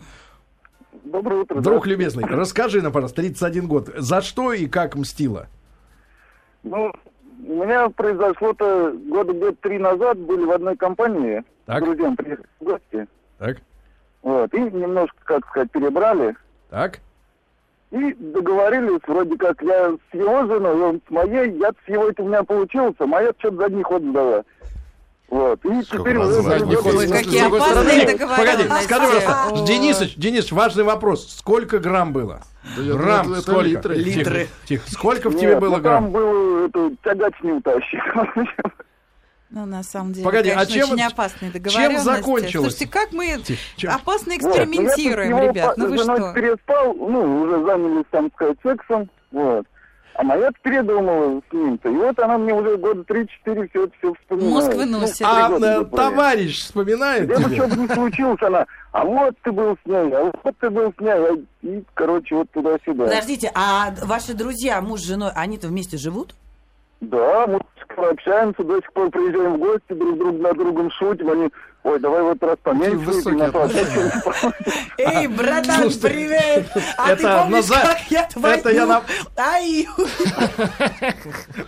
[1.03, 1.59] Доброе утро.
[1.59, 3.89] Друг любезный, расскажи нам, пожалуйста, 31 год.
[3.97, 5.47] За что и как мстила?
[6.63, 6.93] Ну,
[7.45, 11.81] у меня произошло-то года где-то три назад, были в одной компании, Так.
[11.81, 13.57] с друзьям приехали в гости, Так,
[14.21, 16.37] вот, и немножко, как сказать, перебрали,
[16.69, 17.01] так.
[17.89, 22.23] и договорились, вроде как я с его женой, он с моей, я с его это
[22.23, 24.45] у меня получилось, а моя что-то задний ход сдала.
[25.31, 26.19] Вот, и теперь...
[26.21, 29.65] С какие опасные Погоди, скажи, пожалуйста.
[29.65, 31.25] Денисыч, Денис, важный вопрос.
[31.37, 32.41] Сколько грамм было?
[32.75, 33.61] Да Грамм, это сколько?
[33.65, 33.95] литры.
[33.95, 34.47] Литры.
[34.67, 36.11] Тихо, сколько в Нет, тебе ну было там грамм?
[36.11, 37.99] был это, тягач не утащил.
[39.53, 42.05] Ну, на самом деле, Погоди, а конечно, чем- очень опасные чем договоренности.
[42.05, 42.51] закончилось?
[42.77, 43.91] Слушайте, как мы Тихо, чем?
[43.91, 45.77] опасно Вот, ну, экспериментируем, с его ребят.
[45.77, 46.33] Ну вы что?
[46.33, 49.65] переспал, ну, уже занялись, там сказать, сексом, вот.
[50.15, 51.89] А моя передумала с ним-то.
[51.89, 53.27] И вот она мне уже года 3-4
[53.69, 54.53] все это все вспоминает.
[54.53, 55.21] Мозг Ну, выносит.
[55.23, 57.55] А года э, товарищ вспоминает Где бы тебе?
[57.55, 60.93] что бы ни случилось, она, а вот ты был с ней, а вот ты был
[60.97, 63.05] с ней, а- и, короче, вот туда-сюда.
[63.05, 66.35] Подождите, а ваши друзья, муж с женой, они-то вместе живут?
[66.99, 67.59] Да, мы
[68.09, 71.49] общаемся, до сих пор приезжаем в гости, друг друг на другом шутим, они,
[71.83, 72.97] ой, давай вот раз поменьше
[74.97, 76.67] Эй, братан, Слушайте, привет!
[76.97, 78.55] А ты это помнишь, назад- как я твою...
[78.55, 79.03] это я на-
[79.37, 79.87] Ай,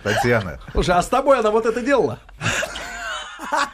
[0.02, 0.58] Татьяна.
[0.72, 2.18] Слушай, а с тобой она вот это делала?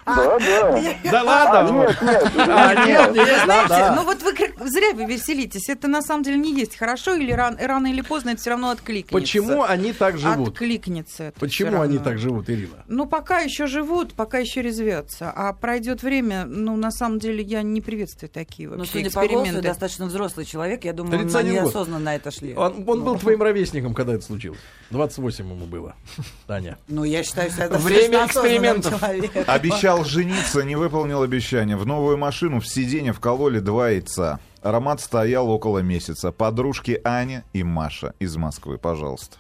[0.07, 0.95] Да, да.
[1.11, 1.79] Да А, ладно.
[1.81, 2.33] нет, нет.
[2.49, 4.33] А, нет, нет, да, Знаете, ну вот вы
[4.69, 5.69] зря вы веселитесь.
[5.69, 8.71] Это на самом деле не есть хорошо или ран- рано или поздно это все равно
[8.71, 9.13] откликнется.
[9.13, 10.49] Почему они так живут?
[10.51, 11.33] Откликнется.
[11.39, 12.85] Почему они так живут, Ирина?
[12.89, 15.31] Ну, пока еще живут, пока еще резвятся.
[15.35, 19.63] А пройдет время, ну, на самом деле, я не приветствую такие Ну, вообще эксперименты.
[19.63, 20.85] достаточно взрослый человек.
[20.85, 21.65] Я думаю, он 31 год.
[21.65, 22.55] неосознанно на это шли.
[22.55, 24.59] Он, был твоим ровесником, когда это случилось.
[24.91, 25.95] 28 ему было.
[26.47, 26.79] Таня.
[26.89, 28.99] Ну, я считаю, что это Время экспериментов.
[28.99, 29.31] человек.
[29.61, 31.77] Обещал жениться, не выполнил обещание.
[31.77, 34.41] В новую машину в сиденье вкололи два яйца.
[34.63, 36.33] Аромат стоял около месяца.
[36.33, 39.37] Подружки Аня и Маша из Москвы, пожалуйста.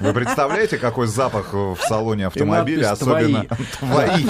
[0.00, 3.44] Вы представляете, какой запах в салоне автомобиля, особенно
[3.78, 4.24] твои?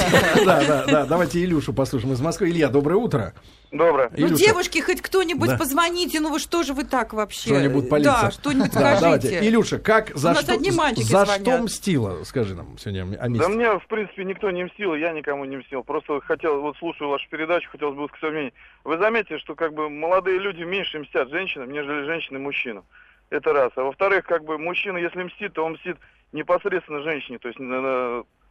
[0.45, 1.05] Да, да, да.
[1.07, 2.51] Давайте Илюшу послушаем из Москвы.
[2.51, 3.35] Илья, доброе утро.
[3.71, 4.11] Доброе.
[4.15, 5.57] Ну, девушки, хоть кто-нибудь Да.
[5.57, 7.49] позвоните, ну вы что же вы так вообще?
[7.49, 8.13] Что-нибудь полиция.
[8.23, 9.49] Да, что-нибудь Да, скажите.
[9.49, 10.59] Илюша, как, за, что,
[11.03, 12.23] за что мстила?
[12.25, 15.83] Скажи нам сегодня о Да мне, в принципе, никто не мстил, я никому не мстил.
[15.85, 18.53] Просто хотел, вот слушаю вашу передачу, хотелось бы высказать мнение.
[18.85, 22.85] Вы заметите, что как бы молодые люди меньше мстят женщинам, нежели женщины мужчинам.
[23.33, 23.73] Это раз.
[23.77, 25.97] А во-вторых, как бы мужчина, если мстит, то он мстит
[26.33, 27.39] непосредственно женщине.
[27.39, 27.59] То есть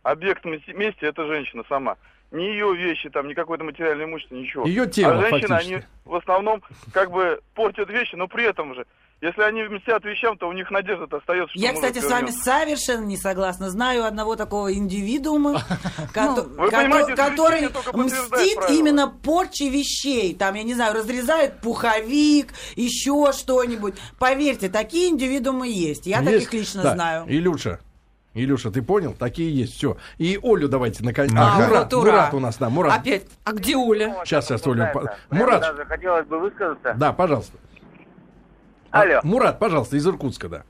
[0.01, 1.97] объект мести- мести это женщина сама.
[2.31, 4.65] Не ее вещи, там, не какое-то материальное имущество, ничего.
[4.65, 5.73] Ее тело, а женщины, фактически.
[5.73, 6.63] они в основном
[6.93, 8.87] как бы портят вещи, но при этом же,
[9.21, 12.43] если они мстят вещам, то у них надежда-то остается, что Я, кстати, с вами вернется.
[12.43, 13.69] совершенно не согласна.
[13.69, 15.61] Знаю одного такого индивидуума,
[16.13, 20.35] понимаете, который мстит именно порче вещей.
[20.35, 23.95] Там, я не знаю, разрезает пуховик, еще что-нибудь.
[24.19, 26.05] Поверьте, такие индивидуумы есть.
[26.07, 27.25] Я таких лично знаю.
[27.27, 27.79] Илюша.
[28.33, 29.13] Илюша, ты понял?
[29.13, 29.97] Такие есть, все.
[30.17, 31.33] И Олю давайте наконец.
[31.35, 32.11] А, А, Мурат, ура.
[32.11, 32.97] Мурат у нас, да, Мурат.
[33.01, 33.25] Опять.
[33.43, 34.15] А где Оля?
[34.23, 34.87] Сейчас, сейчас, Олю.
[34.93, 36.93] по- Мурат, Даже хотелось бы высказаться.
[36.97, 37.57] да, пожалуйста.
[38.91, 39.19] А, Алло.
[39.23, 40.63] Мурат, пожалуйста, из Иркутска, да.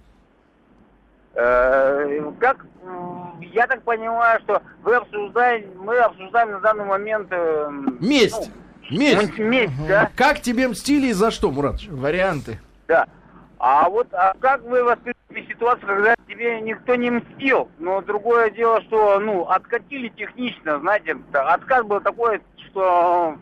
[1.34, 2.66] Э, Как
[3.42, 8.52] я так понимаю, что вы обсуждаете, мы обсуждаем на данный момент э, Месть.
[8.90, 9.40] Месть.
[9.40, 10.10] м- месть, да?
[10.16, 11.82] Как тебе мстили и за что, Мурат?
[11.88, 12.60] Варианты.
[12.88, 13.08] Да.
[13.58, 17.70] А вот а как вы восприняли ситуацию, когда тебе никто не мстил?
[17.80, 23.36] Но другое дело, что, ну, откатили технично, знаете, да, откат был такой, что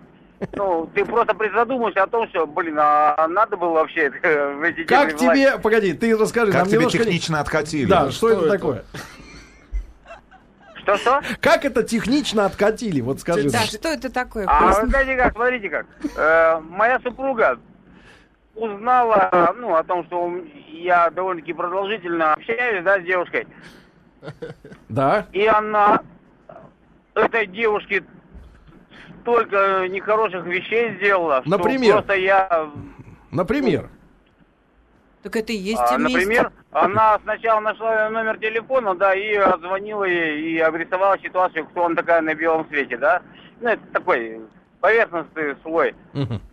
[0.54, 4.84] ну, ты просто призадумаешься о том, что, блин, а надо было вообще это, в эти
[4.84, 6.97] Как тебе, погоди, ты расскажи Как нам тебе немножко...
[6.99, 7.86] технично откатили?
[7.86, 8.84] Да, что, это, такое?
[10.75, 11.21] Что-что?
[11.41, 13.02] Как это технично откатили?
[13.02, 13.49] Вот скажи.
[13.49, 14.45] Да, что это такое?
[14.47, 15.86] А вы знаете как, смотрите как.
[16.15, 17.60] Э, моя супруга
[18.56, 20.34] узнала, ну, о том, что
[20.71, 23.47] я довольно-таки продолжительно общаюсь, да, с девушкой.
[24.89, 25.28] Да.
[25.32, 26.02] И она
[27.19, 28.04] этой девушке
[29.21, 31.93] столько нехороших вещей сделала, что Например?
[31.93, 32.69] просто я...
[33.32, 33.89] Например.
[35.23, 36.15] Так это и есть а, месть.
[36.15, 41.95] например, она сначала нашла номер телефона, да, и звонила ей и обрисовала ситуацию, кто он
[41.95, 43.21] такая на белом свете, да.
[43.60, 44.41] Ну, это такой
[44.79, 45.93] поверхностный слой.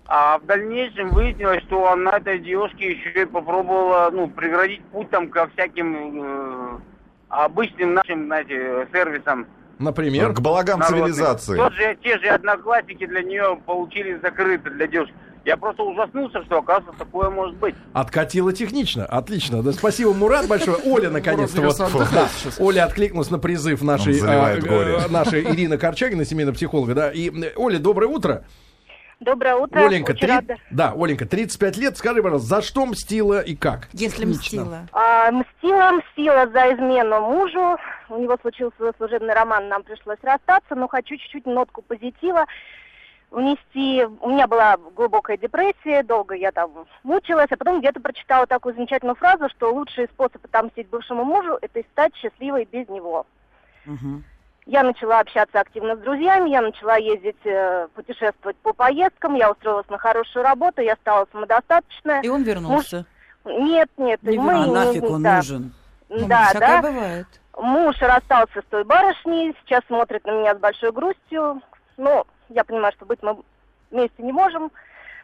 [0.08, 5.28] А в дальнейшем выяснилось, что она этой девушке еще и попробовала, ну, преградить путь там
[5.28, 6.78] ко всяким э,
[7.28, 9.46] обычным нашим, знаете, сервисам.
[9.78, 10.32] Например.
[10.32, 11.06] К балагам народным.
[11.06, 11.56] цивилизации.
[11.56, 15.14] Тот же, те же одноклассники для нее получились закрыты для девушек.
[15.44, 17.76] Я просто ужаснулся, что, оказывается, такое может быть.
[17.92, 19.06] Откатила технично.
[19.06, 19.62] Отлично.
[19.62, 20.76] Да, спасибо, Мурат, большое.
[20.84, 21.60] Оля, наконец-то.
[21.62, 22.28] Вот, да.
[22.58, 26.94] Оля откликнулась на призыв нашей, а, э, нашей Ирины Корчагина, семейного психолога.
[26.94, 27.10] Да.
[27.12, 28.44] И, Оля, доброе утро.
[29.20, 29.86] Доброе утро.
[29.86, 30.56] Оленька, Очень три- рада.
[30.70, 31.96] да, Оленька, 35 лет.
[31.96, 33.88] Скажи, пожалуйста, за что мстила и как?
[33.92, 34.62] Если Технично.
[34.64, 34.88] мстила.
[34.92, 37.76] А, мстила, мстила за измену мужу.
[38.08, 42.46] У него случился служебный роман, нам пришлось расстаться, но хочу чуть-чуть нотку позитива
[43.30, 44.04] внести.
[44.20, 46.70] У меня была глубокая депрессия, долго я там
[47.02, 51.80] мучилась, а потом где-то прочитала такую замечательную фразу, что лучший способ отомстить бывшему мужу– это
[51.92, 53.26] стать счастливой без него.
[54.68, 59.88] Я начала общаться активно с друзьями, я начала ездить, э, путешествовать по поездкам, я устроилась
[59.88, 62.20] на хорошую работу, я стала самодостаточная.
[62.22, 63.06] И он вернулся.
[63.44, 64.54] Нет, нет, Не мы...
[64.54, 65.36] А не- нафиг он да.
[65.36, 65.72] нужен?
[66.08, 66.90] Ну, Да, всякое да.
[66.90, 67.26] бывает.
[67.56, 71.62] Муж расстался с той барышней, сейчас смотрит на меня с большой грустью.
[71.96, 73.36] Ну, я понимаю, что быть мы
[73.90, 74.70] вместе не можем.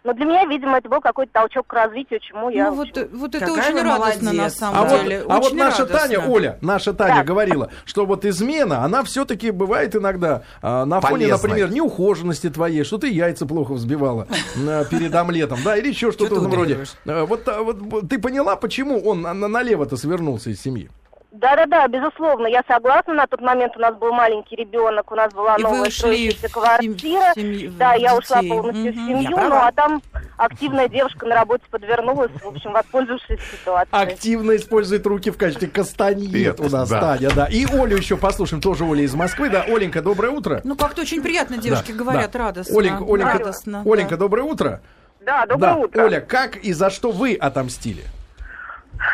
[0.04, 2.70] Но для меня, видимо, это был какой-то толчок к развитию, чему я...
[2.70, 4.54] Ну, вот, э, вот это Какая очень радостно, на молодец.
[4.58, 5.24] самом А вот, деле.
[5.28, 5.98] а вот наша радостно.
[6.16, 7.22] Таня, Оля, наша Таня Да.
[7.22, 11.48] говорила, что вот измена, она все-таки бывает иногда а, на фоне, Полезной.
[11.50, 14.26] например, неухоженности твоей, что ты яйца плохо взбивала
[14.66, 16.74] а, перед омлетом, да, или еще что-то в этом роде.
[16.74, 16.94] удариваешь?
[17.06, 20.90] А, Вот, вот ты поняла, почему он на- на- налево-то свернулся из семьи?
[21.32, 23.14] Да-да-да, безусловно, я согласна.
[23.14, 26.52] На тот момент у нас был маленький ребенок, у нас была И новая строящаяся в
[26.52, 26.92] квартира.
[26.94, 28.50] сем- в семью- Да, в я ушла детей.
[28.50, 29.06] полностью в Мгм.
[29.06, 29.66] семью, Я ну права.
[29.68, 30.02] а там
[30.36, 34.02] активная девушка на работе подвернулась, в общем, воспользовавшись ситуацией.
[34.02, 37.00] Активно использует руки в качестве кастаньет у нас да.
[37.00, 37.46] Таня, да.
[37.46, 39.62] И Олю еще послушаем, тоже Оля из Москвы, да.
[39.62, 40.60] Оленька, доброе утро.
[40.64, 42.38] Ну, как-то очень приятно девушки Да, говорят, да.
[42.40, 42.78] радостно.
[42.78, 43.82] Оленька, Оленька, радостно.
[43.86, 44.16] Оленька, да.
[44.18, 44.82] доброе утро.
[45.24, 45.76] Да, доброе да.
[45.76, 46.04] утро.
[46.04, 48.02] Оля, как и за что вы отомстили?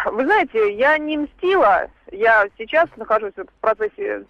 [0.07, 1.88] Вы знаете, я не мстила.
[2.11, 4.24] Я сейчас нахожусь в процессе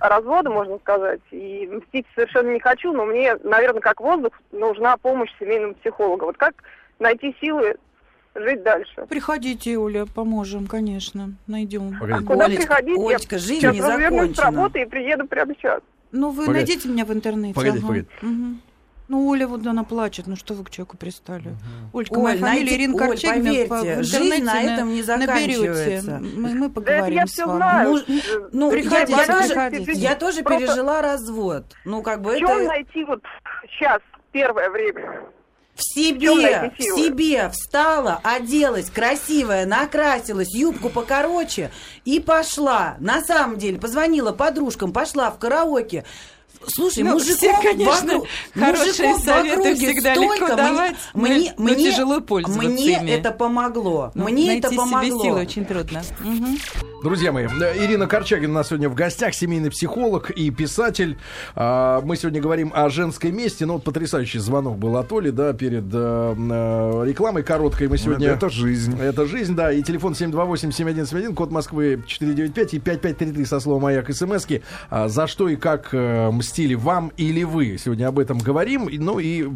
[0.00, 5.30] развода, можно сказать, и мстить совершенно не хочу, но мне, наверное, как воздух, нужна помощь
[5.38, 6.24] семейного психолога.
[6.24, 6.54] Вот как
[6.98, 7.76] найти силы
[8.34, 9.06] жить дальше?
[9.08, 11.98] Приходите, Оля, поможем, конечно, найдем.
[11.98, 12.24] Погоди.
[12.24, 12.98] Куда Олечка, приходить?
[12.98, 14.44] Я Олечка, жизнь сейчас не развернусь с закончена.
[14.44, 15.80] работы и приеду прямо сейчас.
[16.12, 16.58] Ну, вы Погоди.
[16.58, 17.54] найдите меня в интернете.
[17.54, 17.86] Погоди, ага.
[17.86, 18.06] погоди.
[18.22, 18.62] Мгм.
[19.06, 20.26] Ну, Оля, вот она плачет.
[20.26, 21.54] Ну, что вы к человеку пристали?
[21.92, 23.44] Олька, Оль, моя фамилия найди- Ирина Оль, Корчагина.
[23.44, 26.20] поверьте, по- жизнь на этом не заканчивается.
[26.22, 27.56] Мы, мы Да это поговорим я с все вами.
[27.58, 27.90] знаю.
[27.90, 28.04] Муж-
[28.52, 29.92] Ну, я, Приходите, я тоже, приходите.
[29.92, 31.64] я тоже Просто- пережила развод.
[31.84, 32.64] Ну, как бы В чем это...
[32.68, 33.22] найти вот
[33.70, 34.00] сейчас,
[34.32, 35.20] первое время?
[35.74, 41.72] В себе, в себе встала, оделась, красивая, накрасилась, юбку покороче
[42.04, 42.94] и пошла.
[43.00, 46.04] На самом деле, позвонила подружкам, пошла в караоке.
[46.66, 51.20] Слушай, Ну, мужиков все, конечно, вокруг, хорошие мужиков советы всегда столько, легко мне- давать, но-
[51.22, 53.10] мне, но мне, тяжело пользоваться мне ими.
[53.10, 54.12] это помогло.
[54.14, 55.22] Ну, мне найти это себе помогло.
[55.22, 56.02] силы очень трудно.
[56.20, 56.56] Мгм.
[57.02, 61.18] Друзья мои, Ирина Корчагина у нас сегодня в гостях, семейный психолог и писатель.
[61.54, 63.66] А, Мы сегодня говорим о женской месте.
[63.66, 67.88] Ну, вот потрясающий звонок был от Оли, да, перед э, э, рекламой короткой.
[67.88, 68.28] Мы сегодня...
[68.30, 68.98] Это жизнь.
[68.98, 69.70] Это жизнь, да.
[69.70, 74.62] И телефон 728-7171, код Москвы 495 и 5533 со словом «Маяк» смски.
[74.90, 77.78] А, за что и как э, мстили вам или вы?
[77.78, 78.88] Сегодня об этом говорим.
[78.92, 79.48] Ну и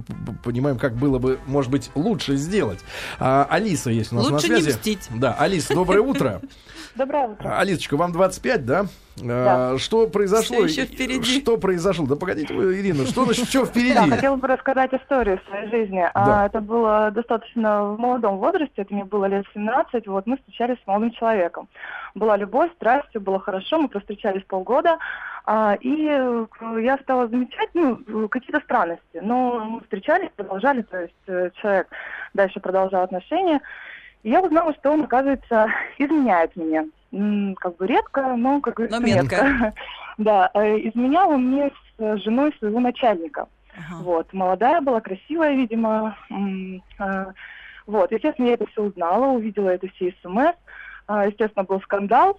[0.42, 2.80] понимаем, как было бы, может быть, лучше сделать.
[3.20, 4.70] А, Алиса есть у нас на Лучше не связи.
[4.76, 5.08] мстить.
[5.14, 6.40] Да, Алиса, доброе утро.
[6.94, 7.56] Доброе утро.
[7.56, 8.86] Алисочка, вам 25, да?
[9.22, 10.56] А, Что произошло?
[10.66, 11.40] Всё ещё впереди.
[11.40, 12.06] Что произошло?
[12.06, 13.94] Да погодите, вы, Ирина, что значит, что впереди?
[13.94, 16.00] Да, хотела бы рассказать историю своей жизни.
[16.14, 16.42] Да.
[16.42, 20.78] А, это было достаточно в молодом возрасте, это мне было лет 17, вот мы встречались
[20.82, 21.68] с молодым человеком.
[22.16, 24.98] Была любовь, страсть, все было хорошо, мы встречались полгода, а,
[25.80, 26.46] и э,
[26.82, 29.18] я стала замечать ну, какие-то странности.
[29.22, 31.88] Но мы встречались, продолжали, то есть э, человек
[32.34, 33.62] дальше продолжал отношения.
[34.24, 36.84] И я узнала, что он, оказывается, изменяет мне.
[37.56, 39.74] Как бы редко, но, как говорится, Но метко.
[40.18, 43.46] Да, э, изменял он мне с женой своего начальника.
[44.00, 46.16] Вот, молодая была, красивая, видимо.
[47.86, 50.54] Вот, естественно, я это все узнала, увидела это все смс.
[51.06, 52.38] А, Естественно, был скандал.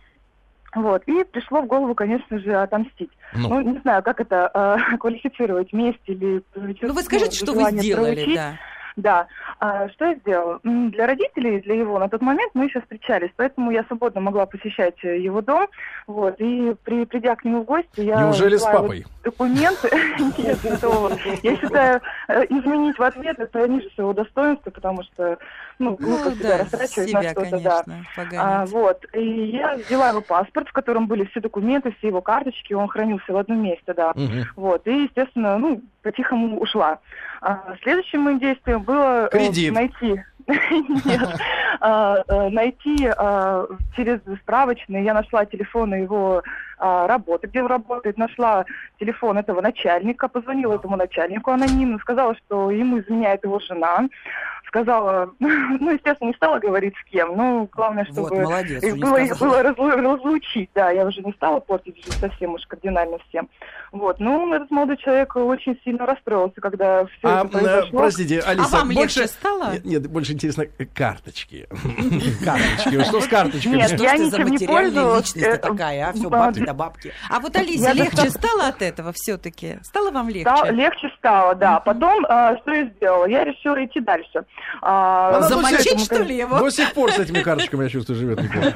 [0.76, 3.11] Вот, и пришло в голову, конечно же, отомстить.
[3.34, 3.49] Ну.
[3.49, 6.43] Ну, не знаю, как это э, квалифицировать, месть или...
[6.55, 8.36] Ну, вы скажите, что вы сделали, проучить.
[8.36, 8.53] да.
[9.02, 9.28] Да.
[9.60, 10.60] А, что я сделала?
[10.64, 14.95] Для родителей, для его, на тот момент мы еще встречались, поэтому я свободно могла посещать
[15.04, 15.68] э, его дом.
[16.08, 18.22] Вот, и при, придя к нему в гости, я...
[18.24, 19.06] Неужели с папой?
[19.24, 19.89] Документы.
[20.38, 21.12] Нет, этого.
[21.43, 25.38] Я считаю, э, изменить в ответ это ниже своего достоинства, потому что,
[25.78, 27.84] ну, глупо Ну, себя да, растрачивать на себя, что-то, да.
[28.38, 29.06] А, вот.
[29.14, 33.32] И я взяла его паспорт, в котором были все документы, все его карточки, он хранился
[33.32, 34.14] в одном месте, да.
[34.56, 34.88] Вот.
[34.88, 37.00] И, естественно, ну, по-тихому ушла.
[37.41, 39.74] А, следующим моим действием было э, Кредит.
[39.74, 40.22] найти.
[41.06, 41.39] Нет.
[41.80, 45.04] А, э, Найти а, через справочные.
[45.04, 46.43] Я нашла телефоны его
[46.80, 48.17] а, работы, где он работает.
[48.17, 48.65] Нашла
[48.99, 50.27] телефон этого начальника.
[50.27, 51.99] Позвонила этому начальнику анонимно.
[51.99, 54.07] Сказала, что ему изменяет его жена.
[54.67, 57.36] Сказала, ну, естественно, не стала говорить с кем.
[57.36, 60.69] Ну, главное, чтобы Вот, молодец, их было, их было разлу- разлучить.
[60.75, 63.49] Да, я уже не стала портить жизнь совсем уж кардинально всем.
[63.91, 64.19] Вот.
[64.19, 67.99] Ну, этот молодой человек очень сильно расстроился, когда все А, это произошло.
[67.99, 69.19] простите, Алиса, вам больше...
[69.21, 69.71] легче стало?
[69.73, 71.67] Нет, нет, больше интересно, э, карточки.
[72.45, 73.03] Карточки.
[73.05, 73.77] Что с карточками?
[73.77, 75.36] Нет, Что я ничем не пользовалась.
[75.36, 76.13] Э, такая, а?
[76.13, 76.30] Все
[76.72, 77.13] м, бабки да бабки.
[77.30, 79.78] А вот Алисе легче достаточно- стало от этого все-таки?
[79.84, 80.49] Стало вам легче?
[80.49, 81.80] Стало- легче стало, да.
[81.80, 83.26] Потом, а, что я сделала?
[83.26, 84.43] Я решила идти дальше.
[84.82, 86.59] А, Она до Замочить, сих- что ли, его?
[86.59, 88.74] До сих пор с этими карточками, я чувствую, живет неплохо.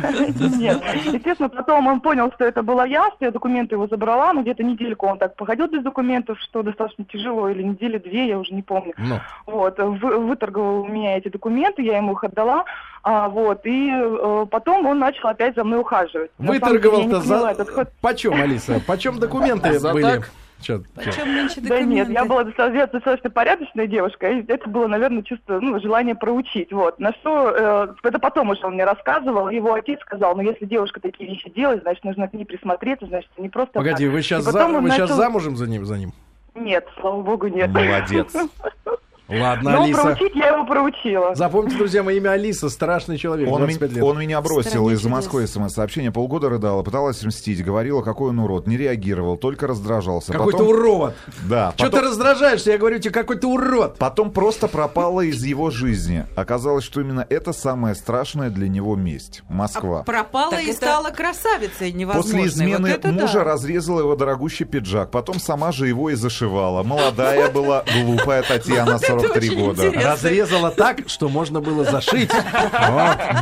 [0.57, 0.81] Нет.
[1.05, 4.63] Естественно, потом он понял, что это была я, что я документы его забрала, но где-то
[4.63, 8.61] недельку он так походил без документов, что достаточно тяжело, или недели две, я уже не
[8.61, 8.93] помню.
[8.97, 9.19] Ну.
[9.45, 12.65] Вот, вы- выторговал у меня эти документы, я ему их отдала,
[13.03, 16.31] а, вот, и э, потом он начал опять за мной ухаживать.
[16.37, 17.49] Выторговал-то за...
[17.49, 17.89] этот ход.
[18.01, 18.81] Почем, Алиса?
[18.87, 20.03] Почем документы За были?
[20.03, 20.31] так?
[20.61, 21.03] Чё- чё?
[21.03, 25.59] Почем нынче Да нет, я была достаточно, достаточно порядочная девушка, и это было, наверное, чувство,
[25.59, 26.97] ну, желание проучить, вот.
[26.99, 31.01] На что, э, это потом уже он мне рассказывал, его отец сказал, ну, если девушка
[31.01, 34.13] такие вещи делает, значит, нужно к ней присмотреться, значит, не просто Погоди, так.
[34.13, 35.85] вы сейчас, он вы сейчас начал- замужем за ним?
[35.85, 36.13] За ним?
[36.55, 37.69] Нет, слава богу, нет.
[37.69, 38.33] Молодец.
[39.29, 40.01] Ладно, Но Алиса.
[40.01, 41.33] проучить я его проучила.
[41.33, 44.03] Запомните, друзья, мое имя Алиса, страшный человек, Он, 25 ми- лет.
[44.03, 45.11] он меня бросил из чудес.
[45.11, 46.11] Москвы смс-сообщение.
[46.11, 50.33] Полгода рыдала, пыталась мстить, говорила, какой он урод, не реагировал, только раздражался.
[50.33, 51.13] Какой-то Потом- урод.
[51.49, 52.71] Да, Что ты потом, раздражаешься?
[52.71, 53.97] Я говорю тебе, какой ты урод.
[53.97, 56.25] потом просто пропала из его жизни.
[56.35, 59.41] Оказалось, что именно это самая страшная для него месть.
[59.47, 60.03] Москва.
[60.03, 62.43] Пропала Так и это- стала красавицей невозможной.
[62.43, 63.43] После измены вот мужа да.
[63.45, 66.83] разрезала его дорогущий пиджак, потом сама же его и зашивала.
[66.83, 69.87] Молодая была, глупая Татьяна, 43 очень года.
[69.87, 70.11] интересно.
[70.11, 72.29] Разрезала так, что можно было зашить.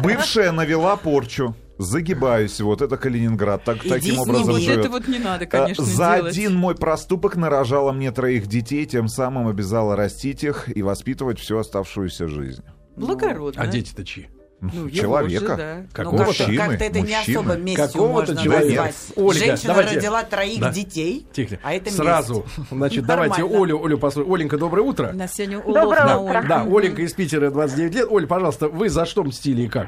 [0.03, 1.55] Бывшая навела порчу.
[1.77, 4.79] Загибаюсь, вот это Калининград, так, Иди таким образом живет.
[4.81, 6.37] это вот не надо, А, конечно, За делать.
[6.37, 11.57] один мой проступок нарожала мне троих детей, тем самым обязала растить их и воспитывать всю
[11.57, 12.61] оставшуюся жизнь.
[12.97, 13.59] Благородно.
[13.59, 14.29] А дети-то чьи?
[14.61, 15.47] Ну, Человека.
[15.47, 15.75] же, да.
[15.77, 17.37] Ну, Какого-то как-то, мужчины, как-то это не мужчины.
[17.39, 18.67] особо местью Какого-то можно человека.
[18.83, 18.95] назвать.
[19.15, 19.95] Ольга, Женщина давайте.
[19.95, 20.69] родила троих Да.
[20.71, 21.57] детей, Тихо.
[21.63, 21.97] а это месть.
[21.97, 22.45] Сразу.
[22.69, 23.41] Значит, давайте.
[23.43, 24.33] Олю, Олю послушаем.
[24.33, 25.09] Оленька, доброе утро.
[25.13, 26.43] У нас сегодня Доброе улов на утро.
[26.47, 28.07] Да, Оленька из Питера, 29 лет.
[28.09, 29.87] Оль, пожалуйста, вы за что мстили и как?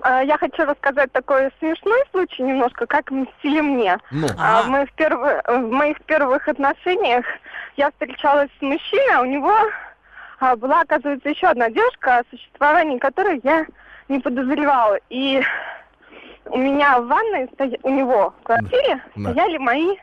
[0.00, 3.96] А, Я хочу рассказать такой смешной случай немножко, как мстили мне.
[4.10, 4.26] Ну.
[4.36, 4.62] А, А.
[4.64, 7.24] в, моих первых, в моих первых отношениях
[7.76, 9.54] я встречалась с мужчиной, а у него
[10.40, 13.64] а, была, оказывается, еще одна девушка, о существовании которой я
[14.08, 14.98] не подозревала.
[15.10, 15.42] И
[16.46, 19.30] у меня в ванной, стоя- у него в квартире Да.
[19.32, 19.96] стояли мои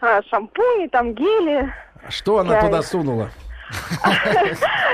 [0.00, 1.72] а, шампуни, там гели.
[2.08, 3.30] Что она Я- туда сунула?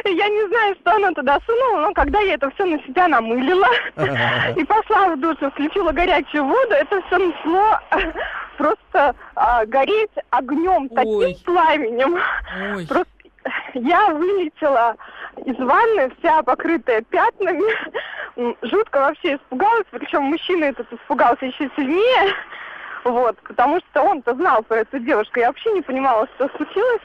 [0.05, 3.67] Я не знаю, что она туда сунула, но когда я это все на себя намылила
[4.57, 7.81] и пошла в душ, и включила горячую воду, это все начало
[8.57, 11.37] просто а, гореть огнем, таким Ой.
[11.45, 12.19] пламенем.
[12.77, 12.87] Ой.
[12.87, 13.11] Просто
[13.75, 14.95] я вылетела
[15.45, 17.65] из ванны, вся покрытая пятнами.
[18.63, 22.35] Жутко вообще испугалась, причем мужчина этот испугался еще сильнее.
[23.05, 25.39] Вот, потому что он-то знал про эту девушку.
[25.41, 27.03] Я вообще не понимала, что случилось.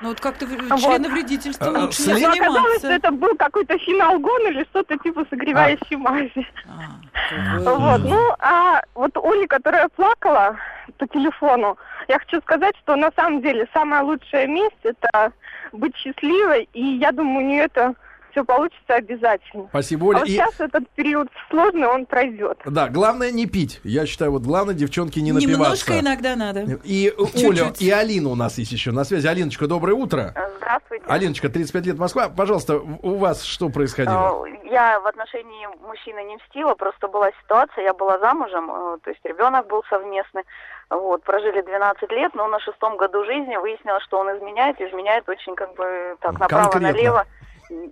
[0.00, 0.78] Ну вот как-то Вот.
[0.80, 3.08] членовредительством А, лучше след- не Но оказалось, что заниматься.
[3.08, 6.46] это был какой-то финалгон или что-то типа согревающей мази.
[6.68, 10.56] А, Вот, ну, а вот Оля, которая плакала
[10.98, 11.78] по телефону,
[12.08, 15.32] я хочу сказать, что на самом деле самая лучшая месть это
[15.72, 17.94] быть счастливой, и я думаю, у нее это
[18.38, 19.66] все получится обязательно.
[19.70, 20.18] Спасибо, А Оля.
[20.20, 22.58] вот И- сейчас этот период сложный, он пройдет.
[22.64, 23.80] Да, главное не пить.
[23.82, 25.90] Я считаю, вот главное, девчонки, не напиваться.
[25.90, 26.60] Немножко иногда надо.
[26.84, 27.44] И Чуть-чуть.
[27.48, 29.26] Оля, и Алина у нас есть еще на связи.
[29.26, 30.32] Алиночка, доброе утро.
[30.58, 31.04] Здравствуйте.
[31.08, 32.28] Алиночка, 35 лет Москва.
[32.28, 34.46] Пожалуйста, у вас что происходило?
[34.46, 39.10] Э, Я в отношении мужчины не мстила, просто была ситуация, я была замужем, э, то
[39.10, 40.42] есть ребенок был совместный.
[40.90, 45.54] Вот, прожили 12 лет, но на шестом году жизни выяснилось, что он изменяет, изменяет очень
[45.54, 47.26] как бы так направо-налево.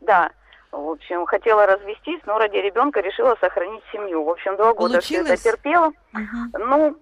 [0.02, 0.30] Да.
[0.72, 4.24] В общем, хотела развестись, но ради ребенка решила сохранить семью.
[4.24, 5.92] В общем, два года все это терпела.
[6.52, 6.96] Ну,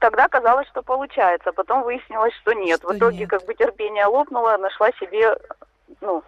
[0.00, 2.82] тогда казалось, что получается, потом выяснилось, что нет.
[2.82, 5.36] в итоге как бы терпение лопнуло, нашла себе,
[6.00, 6.22] ну,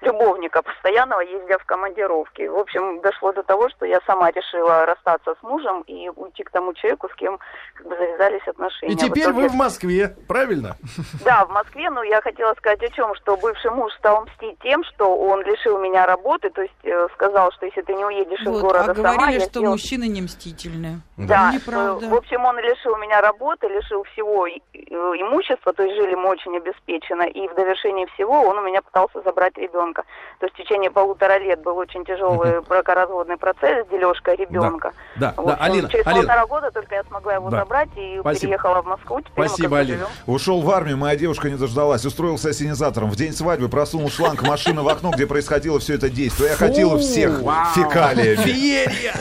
[0.00, 2.46] любовника постоянного, ездя в командировки.
[2.46, 6.50] В общем, дошло до того, что я сама решила расстаться с мужем и уйти к
[6.50, 7.38] тому человеку, с кем
[7.74, 8.92] как бы завязались отношения.
[8.92, 10.76] И В теперь итоге- вы в Москве, правильно?
[11.24, 14.82] да, в Москве, но я хотела сказать о чем, что бывший муж стал мстить тем,
[14.84, 18.46] что он лишил меня работы, то есть э, сказал, что если ты не уедешь из
[18.48, 21.00] Вот, города а сама, говорили, что сделаю- мужчины не мстительные.
[21.16, 22.06] да, Неправда.
[22.06, 26.28] э, в общем, он лишил меня работы, лишил всего э, имущества, то есть жили мы
[26.30, 29.93] очень обеспеченно, и в довершении всего он у меня пытался забрать ребенка.
[30.40, 34.92] То есть в течение полутора лет был очень тяжелый бракоразводный процесс с дележкой ребенка.
[35.16, 36.20] Да, В да, общем, Алина, через Алина.
[36.22, 37.58] полтора года только я смогла его Да.
[37.60, 38.40] забрать и Спасибо.
[38.42, 39.20] переехала в Москву.
[39.20, 39.98] Теперь Спасибо, Алина.
[39.98, 40.08] живем.
[40.26, 42.04] Ушел в армию, моя девушка не дождалась.
[42.04, 43.10] Устроился ассенизатором.
[43.10, 46.50] В день свадьбы просунул шланг машины в окно, где происходило все это действие.
[46.50, 47.38] Я хотела всех
[47.74, 48.36] фекалиями.
[48.36, 49.14] Феерия!